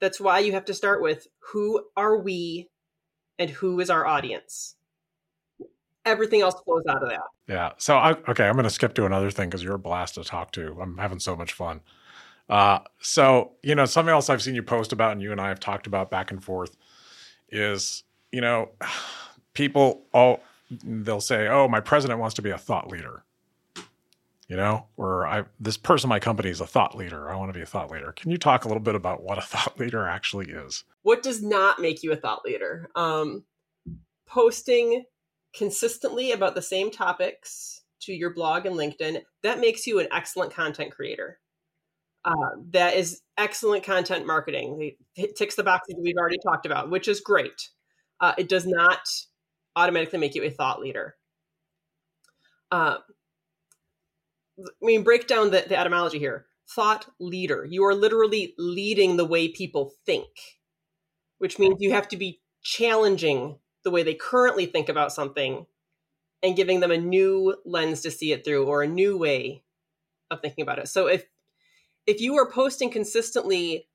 [0.00, 2.70] that's why you have to start with who are we
[3.38, 4.76] and who is our audience?
[6.04, 7.22] Everything else flows out of that.
[7.48, 7.72] Yeah.
[7.78, 10.24] So I okay, I'm going to skip to another thing because you're a blast to
[10.24, 10.78] talk to.
[10.80, 11.80] I'm having so much fun.
[12.48, 15.48] Uh, so you know, something else I've seen you post about, and you and I
[15.48, 16.76] have talked about back and forth,
[17.50, 18.70] is you know,
[19.54, 20.40] people all
[20.82, 23.24] they'll say, "Oh, my president wants to be a thought leader."
[24.48, 27.30] You know, or I this person, my company is a thought leader.
[27.30, 28.12] I want to be a thought leader.
[28.12, 30.84] Can you talk a little bit about what a thought leader actually is?
[31.02, 32.90] What does not make you a thought leader?
[32.94, 33.44] Um,
[34.26, 35.04] posting
[35.54, 40.52] consistently about the same topics to your blog and LinkedIn, that makes you an excellent
[40.52, 41.38] content creator.
[42.24, 42.32] Uh,
[42.70, 44.92] that is excellent content marketing.
[45.16, 47.68] It ticks the boxes we've already talked about, which is great.
[48.20, 49.00] Uh, it does not
[49.74, 51.16] automatically make you a thought leader.
[52.70, 52.98] Uh,
[54.58, 56.46] I mean, break down the, the etymology here.
[56.74, 57.66] Thought leader.
[57.68, 60.28] You are literally leading the way people think,
[61.38, 65.66] which means you have to be challenging the way they currently think about something
[66.42, 69.62] and giving them a new lens to see it through or a new way
[70.30, 70.88] of thinking about it.
[70.88, 71.24] So if
[72.06, 73.86] if you are posting consistently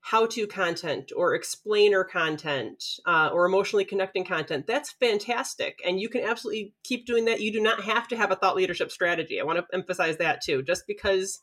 [0.00, 5.80] how to content or explainer content uh, or emotionally connecting content, that's fantastic.
[5.86, 7.40] And you can absolutely keep doing that.
[7.40, 9.40] You do not have to have a thought leadership strategy.
[9.40, 10.62] I want to emphasize that too.
[10.64, 11.40] Just because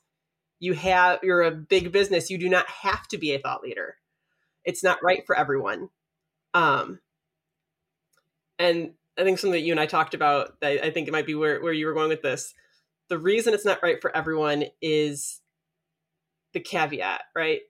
[0.59, 3.95] you have you're a big business, you do not have to be a thought leader.
[4.65, 5.88] It's not right for everyone.
[6.53, 6.99] Um,
[8.60, 11.26] and I think something that you and I talked about, that I think it might
[11.26, 12.54] be where, where you were going with this.
[13.08, 15.41] The reason it's not right for everyone is
[16.54, 17.62] the caveat, right?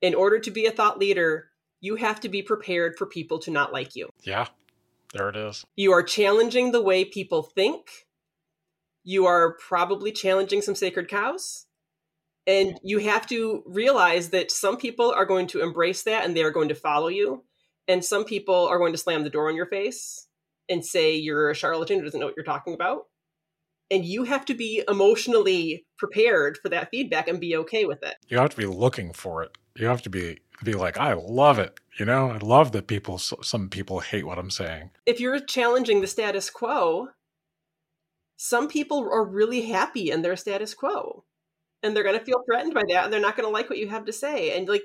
[0.00, 1.48] In order to be a thought leader,
[1.80, 4.08] you have to be prepared for people to not like you.
[4.22, 4.46] Yeah,
[5.12, 5.64] there it is.
[5.74, 7.88] You are challenging the way people think.
[9.04, 11.66] You are probably challenging some sacred cows.
[12.46, 16.44] And you have to realize that some people are going to embrace that and they
[16.44, 17.42] are going to follow you.
[17.88, 20.25] And some people are going to slam the door in your face
[20.68, 23.04] and say you're a charlatan who doesn't know what you're talking about.
[23.90, 28.16] And you have to be emotionally prepared for that feedback and be okay with it.
[28.28, 29.56] You have to be looking for it.
[29.76, 31.78] You have to be be like, I love it.
[31.98, 33.18] You know, I love that people.
[33.18, 34.90] Some people hate what I'm saying.
[35.04, 37.08] If you're challenging the status quo,
[38.36, 41.24] some people are really happy in their status quo,
[41.82, 43.78] and they're going to feel threatened by that, and they're not going to like what
[43.78, 44.56] you have to say.
[44.56, 44.84] And like,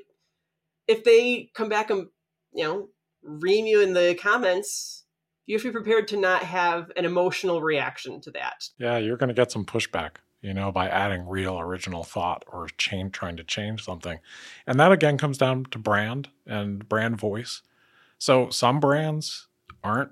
[0.87, 2.07] if they come back and
[2.53, 2.89] you know
[3.23, 5.00] ream you in the comments
[5.45, 8.69] you have to be prepared to not have an emotional reaction to that.
[8.77, 10.17] Yeah, you're going to get some pushback.
[10.41, 14.19] you know, by adding real original thought or change, trying to change something.
[14.65, 17.61] And that again comes down to brand and brand voice.
[18.17, 19.47] So some brands
[19.83, 20.11] aren't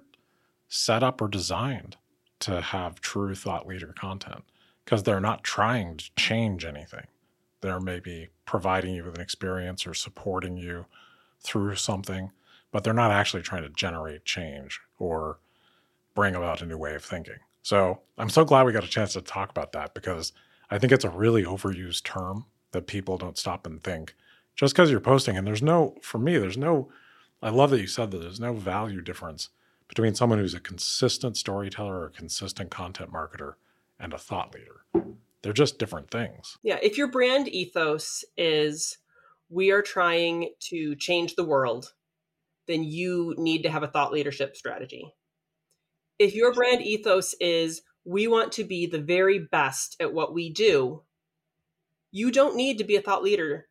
[0.68, 1.98] set up or designed
[2.42, 4.44] to have true thought leader content
[4.86, 7.08] because they're not trying to change anything.
[7.62, 10.86] They're maybe providing you with an experience or supporting you
[11.42, 12.32] through something,
[12.72, 15.40] but they're not actually trying to generate change or
[16.14, 17.40] bring about a new way of thinking.
[17.62, 20.34] So I'm so glad we got a chance to talk about that because
[20.70, 24.16] I think it's a really overused term that people don't stop and think
[24.56, 25.38] just because you're posting.
[25.38, 26.90] And there's no, for me, there's no,
[27.42, 29.50] I love that you said that there's no value difference
[29.88, 33.54] between someone who's a consistent storyteller or a consistent content marketer
[34.00, 34.84] and a thought leader.
[35.42, 36.58] They're just different things.
[36.64, 36.78] Yeah.
[36.82, 38.98] If your brand ethos is
[39.50, 41.94] we are trying to change the world,
[42.70, 45.14] then you need to have a thought leadership strategy.
[46.20, 50.52] If your brand ethos is we want to be the very best at what we
[50.52, 51.02] do,
[52.12, 53.68] you don't need to be a thought leader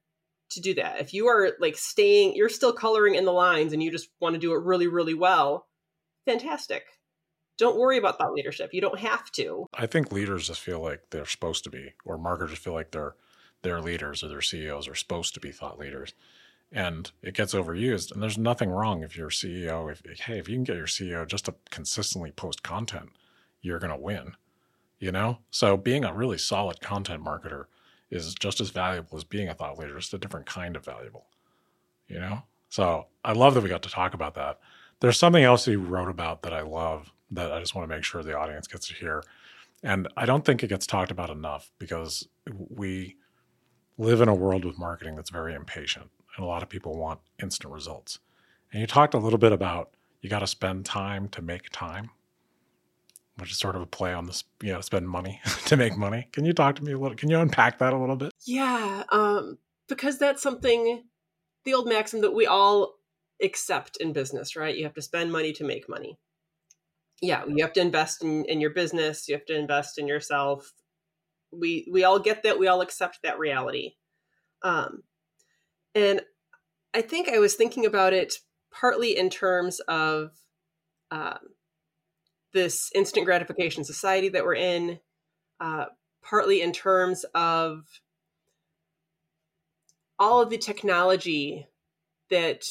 [0.50, 1.00] to do that.
[1.00, 4.34] If you are like staying, you're still coloring in the lines and you just want
[4.34, 5.66] to do it really, really well,
[6.24, 6.84] fantastic.
[7.56, 8.70] Don't worry about thought leadership.
[8.72, 9.66] You don't have to.
[9.74, 13.14] I think leaders just feel like they're supposed to be, or marketers feel like they're
[13.62, 16.14] their leaders or their CEOs are supposed to be thought leaders.
[16.70, 18.12] And it gets overused.
[18.12, 21.26] And there's nothing wrong if your CEO, if hey, if you can get your CEO
[21.26, 23.10] just to consistently post content,
[23.62, 24.36] you're gonna win.
[24.98, 25.38] You know?
[25.50, 27.64] So being a really solid content marketer
[28.10, 31.26] is just as valuable as being a thought leader, just a different kind of valuable.
[32.06, 32.42] You know?
[32.68, 34.58] So I love that we got to talk about that.
[35.00, 38.04] There's something else you wrote about that I love that I just want to make
[38.04, 39.22] sure the audience gets to hear.
[39.82, 42.28] And I don't think it gets talked about enough because
[42.68, 43.16] we
[43.96, 47.20] live in a world with marketing that's very impatient and a lot of people want
[47.42, 48.20] instant results.
[48.72, 49.90] And you talked a little bit about
[50.22, 52.10] you got to spend time to make time,
[53.36, 56.28] which is sort of a play on this, you know, spend money to make money.
[56.32, 57.16] Can you talk to me a little?
[57.16, 58.32] Can you unpack that a little bit?
[58.46, 61.04] Yeah, um, because that's something,
[61.64, 62.94] the old maxim that we all
[63.42, 64.76] accept in business, right?
[64.76, 66.18] You have to spend money to make money.
[67.20, 69.28] Yeah, you have to invest in, in your business.
[69.28, 70.72] You have to invest in yourself.
[71.50, 72.60] We we all get that.
[72.60, 73.94] We all accept that reality.
[74.62, 75.02] Um,
[75.98, 76.22] and
[76.94, 78.34] I think I was thinking about it
[78.70, 80.30] partly in terms of
[81.10, 81.38] uh,
[82.52, 85.00] this instant gratification society that we're in,
[85.60, 85.86] uh,
[86.22, 87.84] partly in terms of
[90.20, 91.66] all of the technology
[92.30, 92.64] that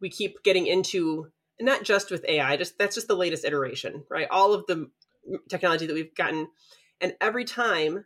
[0.00, 1.26] we keep getting into
[1.58, 4.28] and not just with ai just that's just the latest iteration right?
[4.30, 4.90] All of the
[5.48, 6.48] technology that we've gotten.
[7.00, 8.04] And every time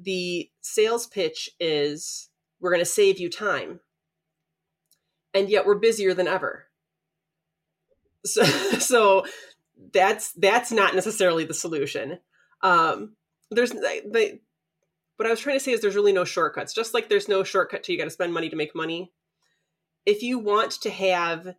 [0.00, 2.27] the sales pitch is
[2.60, 3.80] we're going to save you time.
[5.34, 6.66] And yet we're busier than ever.
[8.24, 8.44] So,
[8.78, 9.26] so
[9.92, 12.18] that's that's not necessarily the solution.
[12.62, 13.14] Um
[13.50, 14.40] there's the
[15.16, 16.74] what i was trying to say is there's really no shortcuts.
[16.74, 19.12] Just like there's no shortcut to you got to spend money to make money.
[20.06, 21.54] If you want to have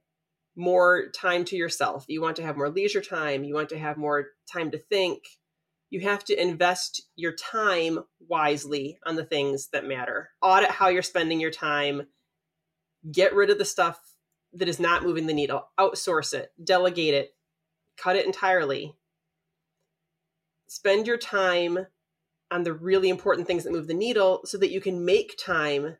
[0.55, 3.97] more time to yourself, you want to have more leisure time, you want to have
[3.97, 5.23] more time to think,
[5.89, 10.29] you have to invest your time wisely on the things that matter.
[10.41, 12.03] Audit how you're spending your time.
[13.11, 13.99] Get rid of the stuff
[14.53, 15.67] that is not moving the needle.
[15.79, 17.35] Outsource it, delegate it,
[17.97, 18.95] cut it entirely.
[20.67, 21.87] Spend your time
[22.51, 25.97] on the really important things that move the needle so that you can make time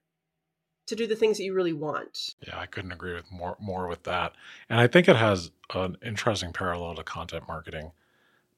[0.88, 2.34] to do the things that you really want.
[2.46, 4.34] Yeah, I couldn't agree with more more with that.
[4.70, 7.92] And I think it has an interesting parallel to content marketing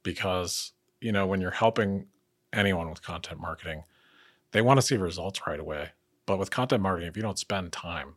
[0.03, 2.05] because, you know, when you're helping
[2.53, 3.83] anyone with content marketing,
[4.51, 5.89] they want to see results right away.
[6.25, 8.15] But with content marketing, if you don't spend time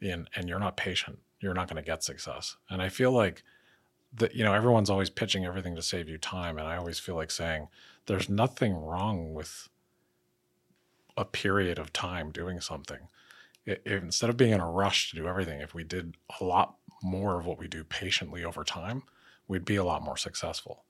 [0.00, 2.56] in and you're not patient, you're not going to get success.
[2.68, 3.42] And I feel like
[4.14, 7.14] that you know everyone's always pitching everything to save you time and I always feel
[7.14, 7.68] like saying
[8.06, 9.68] there's nothing wrong with
[11.16, 13.08] a period of time doing something.
[13.66, 16.44] It, it, instead of being in a rush to do everything, if we did a
[16.44, 19.02] lot more of what we do patiently over time,
[19.46, 20.84] we'd be a lot more successful.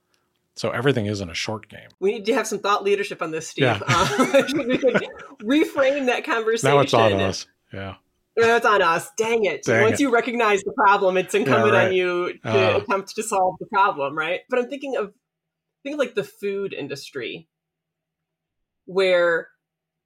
[0.58, 1.88] So everything isn't a short game.
[2.00, 3.64] We need to have some thought leadership on this, Steve.
[3.64, 3.80] Yeah.
[3.86, 5.06] Uh, we could
[5.40, 6.74] reframe that conversation.
[6.74, 7.46] Now it's on us.
[7.72, 7.94] Yeah.
[8.36, 9.08] No, it's on us.
[9.16, 9.62] Dang it.
[9.64, 10.02] Dang Once it.
[10.02, 11.86] you recognize the problem, it's incumbent yeah, right.
[11.88, 14.40] on you to uh, attempt to solve the problem, right?
[14.50, 15.12] But I'm thinking of
[15.84, 17.48] think of like the food industry
[18.86, 19.48] where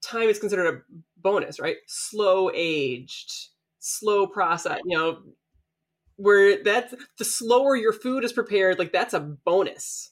[0.03, 0.81] time is considered a
[1.17, 1.77] bonus, right?
[1.87, 3.33] Slow aged,
[3.79, 5.23] slow process, you know,
[6.17, 10.12] where that's the slower your food is prepared, like that's a bonus.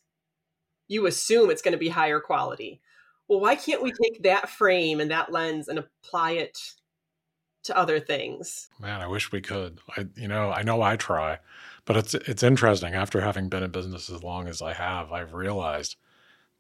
[0.91, 2.81] You assume it's going to be higher quality.
[3.29, 6.59] Well, why can't we take that frame and that lens and apply it
[7.63, 8.69] to other things?
[8.81, 9.79] Man, I wish we could.
[9.97, 11.39] I you know, I know I try,
[11.85, 15.33] but it's it's interesting after having been in business as long as I have, I've
[15.33, 15.95] realized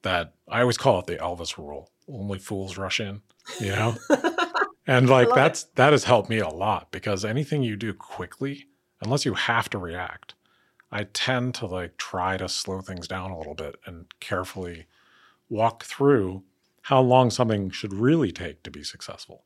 [0.03, 1.91] that I always call it the Elvis rule.
[2.09, 3.23] Only fools rush in,
[3.59, 3.97] you know?
[4.87, 5.75] and like that's it.
[5.75, 8.69] that has helped me a lot because anything you do quickly,
[9.03, 10.35] unless you have to react,
[10.93, 14.87] I tend to like try to slow things down a little bit and carefully
[15.49, 16.43] walk through
[16.83, 19.45] how long something should really take to be successful.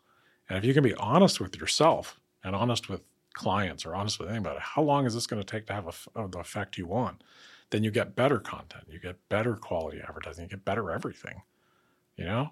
[0.49, 4.31] And if you can be honest with yourself and honest with clients or honest with
[4.31, 7.23] anybody, how long is this going to take to have a, the effect you want?
[7.71, 11.43] Then you get better content, you get better quality advertising, you get better everything.
[12.17, 12.51] You know?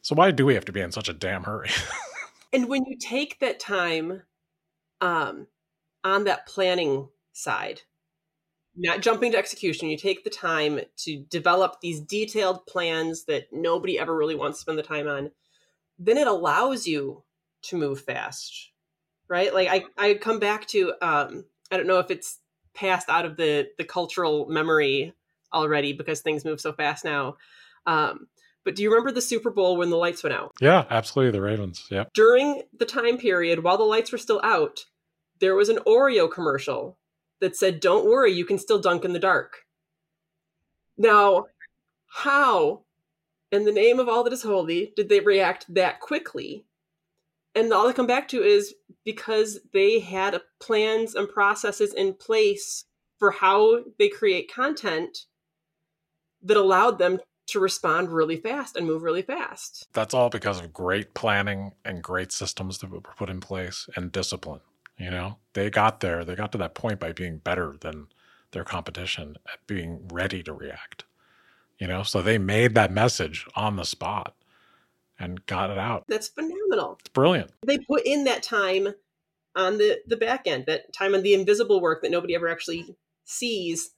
[0.00, 1.70] So why do we have to be in such a damn hurry?
[2.52, 4.22] and when you take that time
[5.00, 5.46] um,
[6.02, 7.82] on that planning side,
[8.76, 13.98] not jumping to execution, you take the time to develop these detailed plans that nobody
[13.98, 15.30] ever really wants to spend the time on,
[15.98, 17.22] then it allows you
[17.62, 18.70] to move fast.
[19.28, 19.54] Right?
[19.54, 22.40] Like I, I come back to um, I don't know if it's
[22.74, 25.14] passed out of the the cultural memory
[25.52, 27.36] already because things move so fast now.
[27.86, 28.26] Um,
[28.64, 30.52] but do you remember the Super Bowl when the lights went out?
[30.60, 31.32] Yeah, absolutely.
[31.32, 31.86] The Ravens.
[31.90, 32.04] Yeah.
[32.14, 34.84] During the time period while the lights were still out,
[35.40, 36.98] there was an Oreo commercial
[37.44, 39.58] that said, Don't worry, you can still dunk in the dark.
[40.96, 41.44] Now,
[42.08, 42.84] how,
[43.52, 46.64] in the name of all that is holy, did they react that quickly?
[47.54, 48.74] And all I come back to is
[49.04, 52.86] because they had plans and processes in place
[53.18, 55.26] for how they create content
[56.42, 59.86] that allowed them to respond really fast and move really fast.
[59.92, 64.10] That's all because of great planning and great systems that were put in place and
[64.10, 64.60] discipline.
[64.98, 68.08] You know, they got there, they got to that point by being better than
[68.52, 71.04] their competition at being ready to react.
[71.78, 74.34] You know, so they made that message on the spot
[75.18, 76.04] and got it out.
[76.08, 76.98] That's phenomenal.
[77.00, 77.50] It's brilliant.
[77.66, 78.88] They put in that time
[79.56, 82.96] on the the back end, that time on the invisible work that nobody ever actually
[83.24, 83.90] sees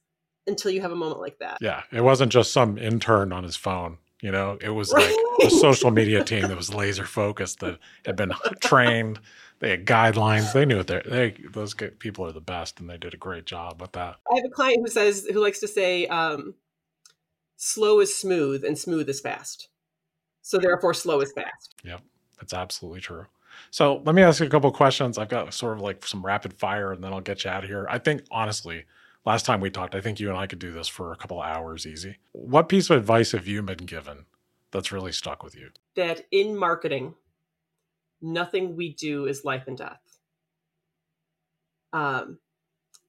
[0.47, 1.57] until you have a moment like that.
[1.61, 3.97] Yeah, it wasn't just some intern on his phone.
[4.21, 5.13] You know, it was like
[5.43, 9.19] a social media team that was laser focused that had been trained.
[9.59, 10.53] They had guidelines.
[10.53, 13.45] They knew what they're, they those people are the best, and they did a great
[13.45, 14.17] job with that.
[14.31, 16.55] I have a client who says who likes to say, um,
[17.57, 19.69] "Slow is smooth, and smooth is fast."
[20.41, 21.75] So therefore, slow is fast.
[21.83, 22.01] Yep,
[22.39, 23.25] that's absolutely true.
[23.69, 25.17] So let me ask you a couple questions.
[25.17, 27.69] I've got sort of like some rapid fire, and then I'll get you out of
[27.69, 27.85] here.
[27.89, 28.85] I think honestly,
[29.27, 31.41] last time we talked, I think you and I could do this for a couple
[31.41, 32.15] hours easy.
[32.31, 34.25] What piece of advice have you been given
[34.71, 35.69] that's really stuck with you?
[35.97, 37.13] That in marketing,
[38.21, 39.99] nothing we do is life and death.
[41.91, 42.39] Um,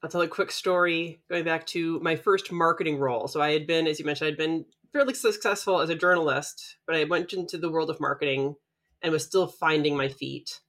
[0.02, 3.28] I'll tell a quick story going back to my first marketing role.
[3.28, 6.96] So I had been, as you mentioned, I'd been fairly successful as a journalist, but
[6.96, 8.56] I went into the world of marketing
[9.02, 10.60] and was still finding my feet.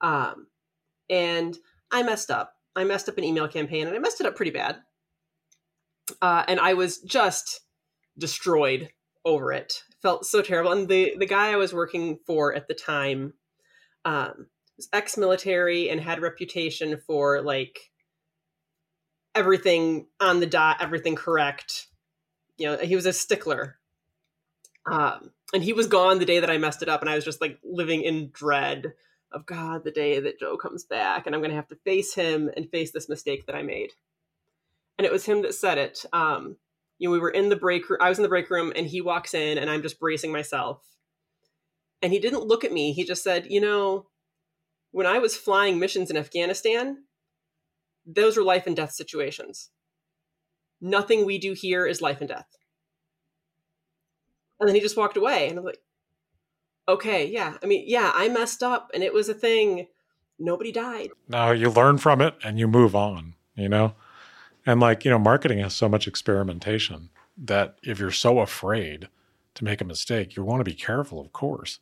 [0.00, 0.46] Um,
[1.10, 1.56] and
[1.90, 2.55] I messed up.
[2.76, 4.76] I messed up an email campaign and I messed it up pretty bad.
[6.22, 7.60] Uh, and I was just
[8.18, 8.90] destroyed
[9.24, 9.82] over it.
[10.02, 10.72] Felt so terrible.
[10.72, 13.32] And the, the guy I was working for at the time
[14.04, 14.46] um,
[14.76, 17.90] was ex military and had reputation for like
[19.34, 21.88] everything on the dot, everything correct.
[22.56, 23.78] You know, he was a stickler.
[24.90, 27.24] Um, and he was gone the day that I messed it up, and I was
[27.24, 28.92] just like living in dread
[29.36, 32.14] of God, the day that Joe comes back, and I'm going to have to face
[32.14, 33.90] him and face this mistake that I made.
[34.98, 36.04] And it was him that said it.
[36.12, 36.56] Um,
[36.98, 38.00] you know, we were in the break room.
[38.00, 40.82] I was in the break room, and he walks in, and I'm just bracing myself.
[42.02, 42.92] And he didn't look at me.
[42.92, 44.08] He just said, "You know,
[44.90, 47.04] when I was flying missions in Afghanistan,
[48.06, 49.70] those were life and death situations.
[50.80, 52.56] Nothing we do here is life and death."
[54.58, 55.48] And then he just walked away.
[55.50, 55.82] And I'm like,
[56.88, 57.56] okay, yeah.
[57.62, 59.88] I mean, yeah, I messed up and it was a thing.
[60.38, 61.10] Nobody died.
[61.28, 63.94] No, you learn from it and you move on, you know?
[64.66, 69.08] And like, you know, marketing has so much experimentation that if you're so afraid
[69.54, 71.78] to make a mistake, you want to be careful, of course.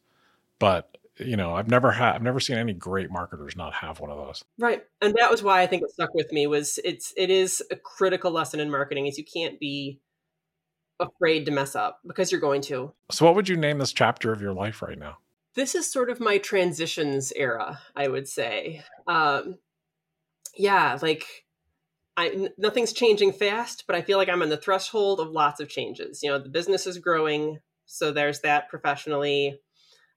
[0.58, 4.10] But you know, I've never had, I've never seen any great marketers not have one
[4.10, 4.44] of those.
[4.58, 6.46] Right, and that was why I think it stuck with me.
[6.46, 10.00] Was it's it is a critical lesson in marketing is you can't be
[11.00, 12.92] afraid to mess up because you're going to.
[13.10, 15.18] So, what would you name this chapter of your life right now?
[15.54, 18.82] This is sort of my transitions era, I would say.
[19.06, 19.58] Um,
[20.56, 21.26] yeah, like
[22.16, 25.68] I, nothing's changing fast, but I feel like I'm on the threshold of lots of
[25.68, 26.22] changes.
[26.22, 29.60] You know, the business is growing, so there's that professionally.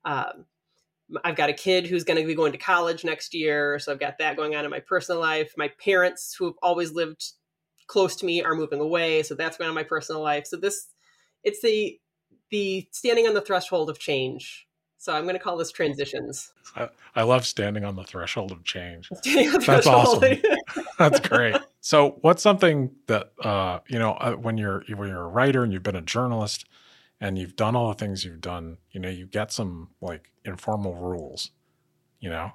[0.06, 0.46] Um,
[1.24, 4.00] I've got a kid who's going to be going to college next year, so I've
[4.00, 5.54] got that going on in my personal life.
[5.58, 7.24] My parents, who have always lived
[7.88, 10.88] close to me are moving away so that's going on my personal life so this
[11.44, 12.00] it's the
[12.52, 14.68] the standing on the threshold of change
[14.98, 18.64] so i'm going to call this transitions i, I love standing on the threshold of
[18.64, 20.24] change that's threshold.
[20.24, 20.38] awesome
[21.00, 25.28] that's great so what's something that uh, you know uh, when you're when you're a
[25.28, 26.66] writer and you've been a journalist
[27.20, 30.96] and you've done all the things you've done, you know, you get some like informal
[30.96, 31.52] rules,
[32.20, 32.52] you know.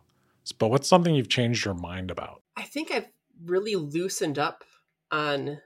[0.58, 2.42] But what's something you've changed your mind about?
[2.56, 3.08] I think I've
[3.44, 4.64] really loosened up
[5.12, 5.60] on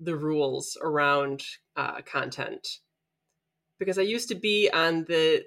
[0.00, 1.42] the rules around
[1.76, 2.78] uh, content
[3.78, 5.44] because I used to be on the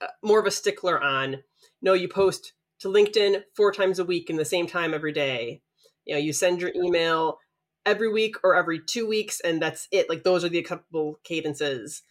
[0.00, 1.42] uh, more of a stickler on
[1.82, 5.62] no, you post to LinkedIn four times a week in the same time every day.
[6.04, 7.38] You know, you send your email
[7.86, 10.08] every week or every two weeks, and that's it.
[10.08, 12.02] Like those are the acceptable cadences.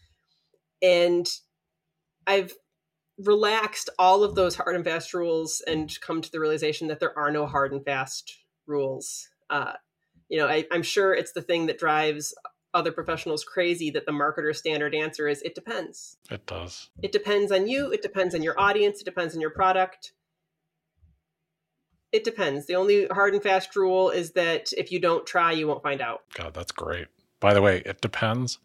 [0.82, 1.28] And
[2.26, 2.53] I've
[3.17, 7.17] relaxed all of those hard and fast rules and come to the realization that there
[7.17, 9.28] are no hard and fast rules.
[9.49, 9.74] Uh,
[10.30, 12.34] you know, I, I'm sure it's the thing that drives
[12.73, 16.17] other professionals crazy that the marketer standard answer is it depends.
[16.30, 16.89] It does.
[17.01, 20.13] It depends on you, it depends on your audience, it depends on your product.
[22.11, 22.65] It depends.
[22.65, 26.01] The only hard and fast rule is that if you don't try, you won't find
[26.01, 26.21] out.
[26.34, 27.07] God, that's great.
[27.39, 28.57] By the way, it depends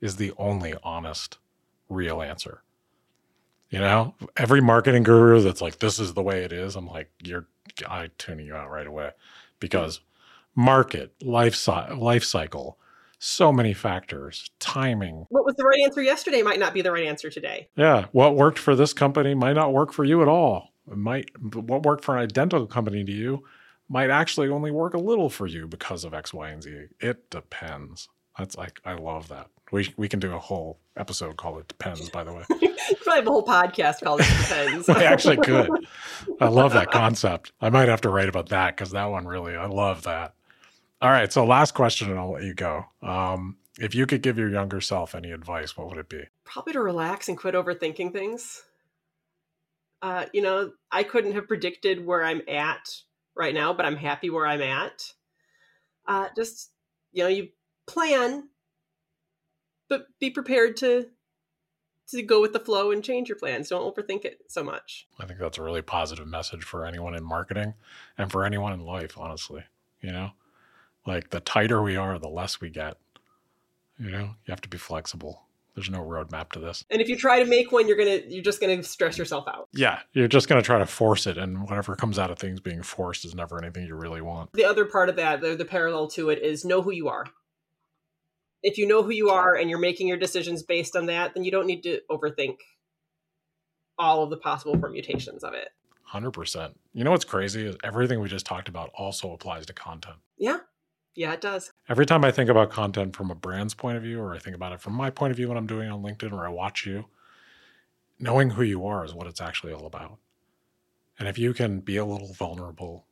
[0.00, 1.38] is the only honest,
[1.88, 2.62] real answer.
[3.70, 7.10] You know, every marketing guru that's like, this is the way it is, I'm like,
[7.22, 7.46] you're,
[7.88, 9.10] I tuning you out right away
[9.58, 10.00] because
[10.54, 12.78] market, life, life cycle,
[13.18, 15.26] so many factors, timing.
[15.28, 17.68] What was the right answer yesterday might not be the right answer today.
[17.76, 18.06] Yeah.
[18.12, 20.72] What worked for this company might not work for you at all.
[20.90, 23.44] It might what worked for an identical company to you
[23.88, 26.86] might actually only work a little for you because of X, Y, and Z.
[26.98, 28.08] It depends.
[28.38, 29.48] That's like I love that.
[29.70, 33.20] We we can do a whole episode called "It Depends." By the way, you probably
[33.20, 35.70] have a whole podcast called "It Depends." I actually could.
[36.40, 37.52] I love that concept.
[37.60, 40.34] I might have to write about that because that one really, I love that.
[41.02, 41.32] All right.
[41.32, 42.86] So, last question, and I'll let you go.
[43.02, 46.22] Um, if you could give your younger self any advice, what would it be?
[46.44, 48.62] Probably to relax and quit overthinking things.
[50.00, 52.88] Uh, you know, I couldn't have predicted where I'm at
[53.36, 55.12] right now, but I'm happy where I'm at.
[56.06, 56.70] Uh, just,
[57.12, 57.48] you know, you
[57.88, 58.48] plan,
[59.88, 61.06] but be prepared to
[62.10, 63.70] to go with the flow and change your plans.
[63.70, 65.08] Don't overthink it so much.
[65.18, 67.74] I think that's a really positive message for anyone in marketing
[68.18, 69.64] and for anyone in life, honestly.
[70.00, 70.30] You know,
[71.06, 72.96] like the tighter we are, the less we get.
[73.98, 75.42] You know, you have to be flexible.
[75.74, 76.84] There's no roadmap to this.
[76.90, 79.68] And if you try to make one, you're gonna you're just gonna stress yourself out.
[79.72, 82.82] Yeah, you're just gonna try to force it, and whatever comes out of things being
[82.82, 84.52] forced is never anything you really want.
[84.52, 87.26] The other part of that, the, the parallel to it, is know who you are.
[88.62, 91.42] If you know who you are and you're making your decisions based on that, then
[91.42, 92.58] you don't need to overthink
[93.98, 95.68] all of the possible permutations of it.
[96.12, 96.74] 100%.
[96.92, 100.16] You know what's crazy is everything we just talked about also applies to content.
[100.38, 100.58] Yeah.
[101.14, 101.70] Yeah, it does.
[101.88, 104.56] Every time I think about content from a brand's point of view, or I think
[104.56, 106.86] about it from my point of view when I'm doing on LinkedIn, or I watch
[106.86, 107.06] you,
[108.18, 110.18] knowing who you are is what it's actually all about.
[111.18, 113.04] And if you can be a little vulnerable,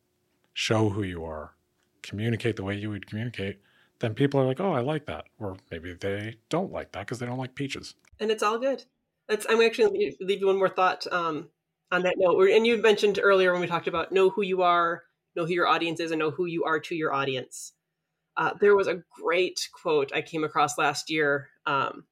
[0.55, 1.55] show who you are,
[2.03, 3.61] communicate the way you would communicate,
[3.99, 5.27] then people are like, oh, I like that.
[5.39, 7.95] Or maybe they don't like that because they don't like peaches.
[8.19, 8.85] And it's all good.
[9.29, 11.51] That's, I'm actually leave you one more thought um,
[11.93, 12.41] on that note.
[12.51, 15.03] And you mentioned earlier when we talked about know who you are,
[15.37, 17.75] know who your audience is, and know who you are to your audience.
[18.37, 21.49] Uh, there was a great quote I came across last year.
[21.67, 22.05] Um,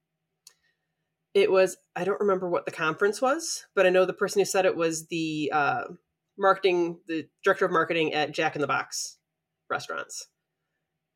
[1.33, 4.45] it was I don't remember what the conference was, but I know the person who
[4.45, 5.83] said it was the uh,
[6.37, 9.17] marketing, the director of marketing at Jack in the Box
[9.69, 10.27] restaurants,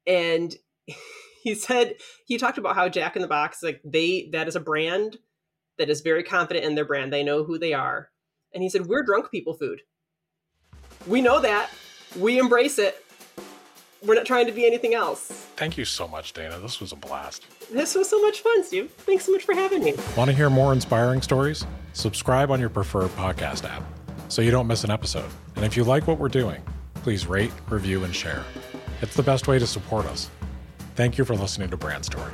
[0.05, 0.55] and
[1.43, 1.95] he said
[2.25, 5.17] he talked about how Jack in the Box like they that is a brand
[5.77, 7.11] that is very confident in their brand.
[7.11, 8.09] They know who they are,
[8.53, 9.81] and he said we're drunk people food.
[11.07, 11.69] We know that.
[12.17, 13.02] We embrace it
[14.05, 15.21] we're not trying to be anything else.
[15.55, 16.59] Thank you so much, Dana.
[16.59, 17.45] This was a blast.
[17.71, 18.91] This was so much fun, Steve.
[18.91, 19.95] Thanks so much for having me.
[20.17, 21.65] Want to hear more inspiring stories?
[21.93, 23.83] Subscribe on your preferred podcast app
[24.27, 25.29] so you don't miss an episode.
[25.55, 26.61] And if you like what we're doing,
[26.95, 28.43] please rate, review, and share.
[29.01, 30.29] It's the best way to support us.
[30.95, 32.31] Thank you for listening to Brand Story.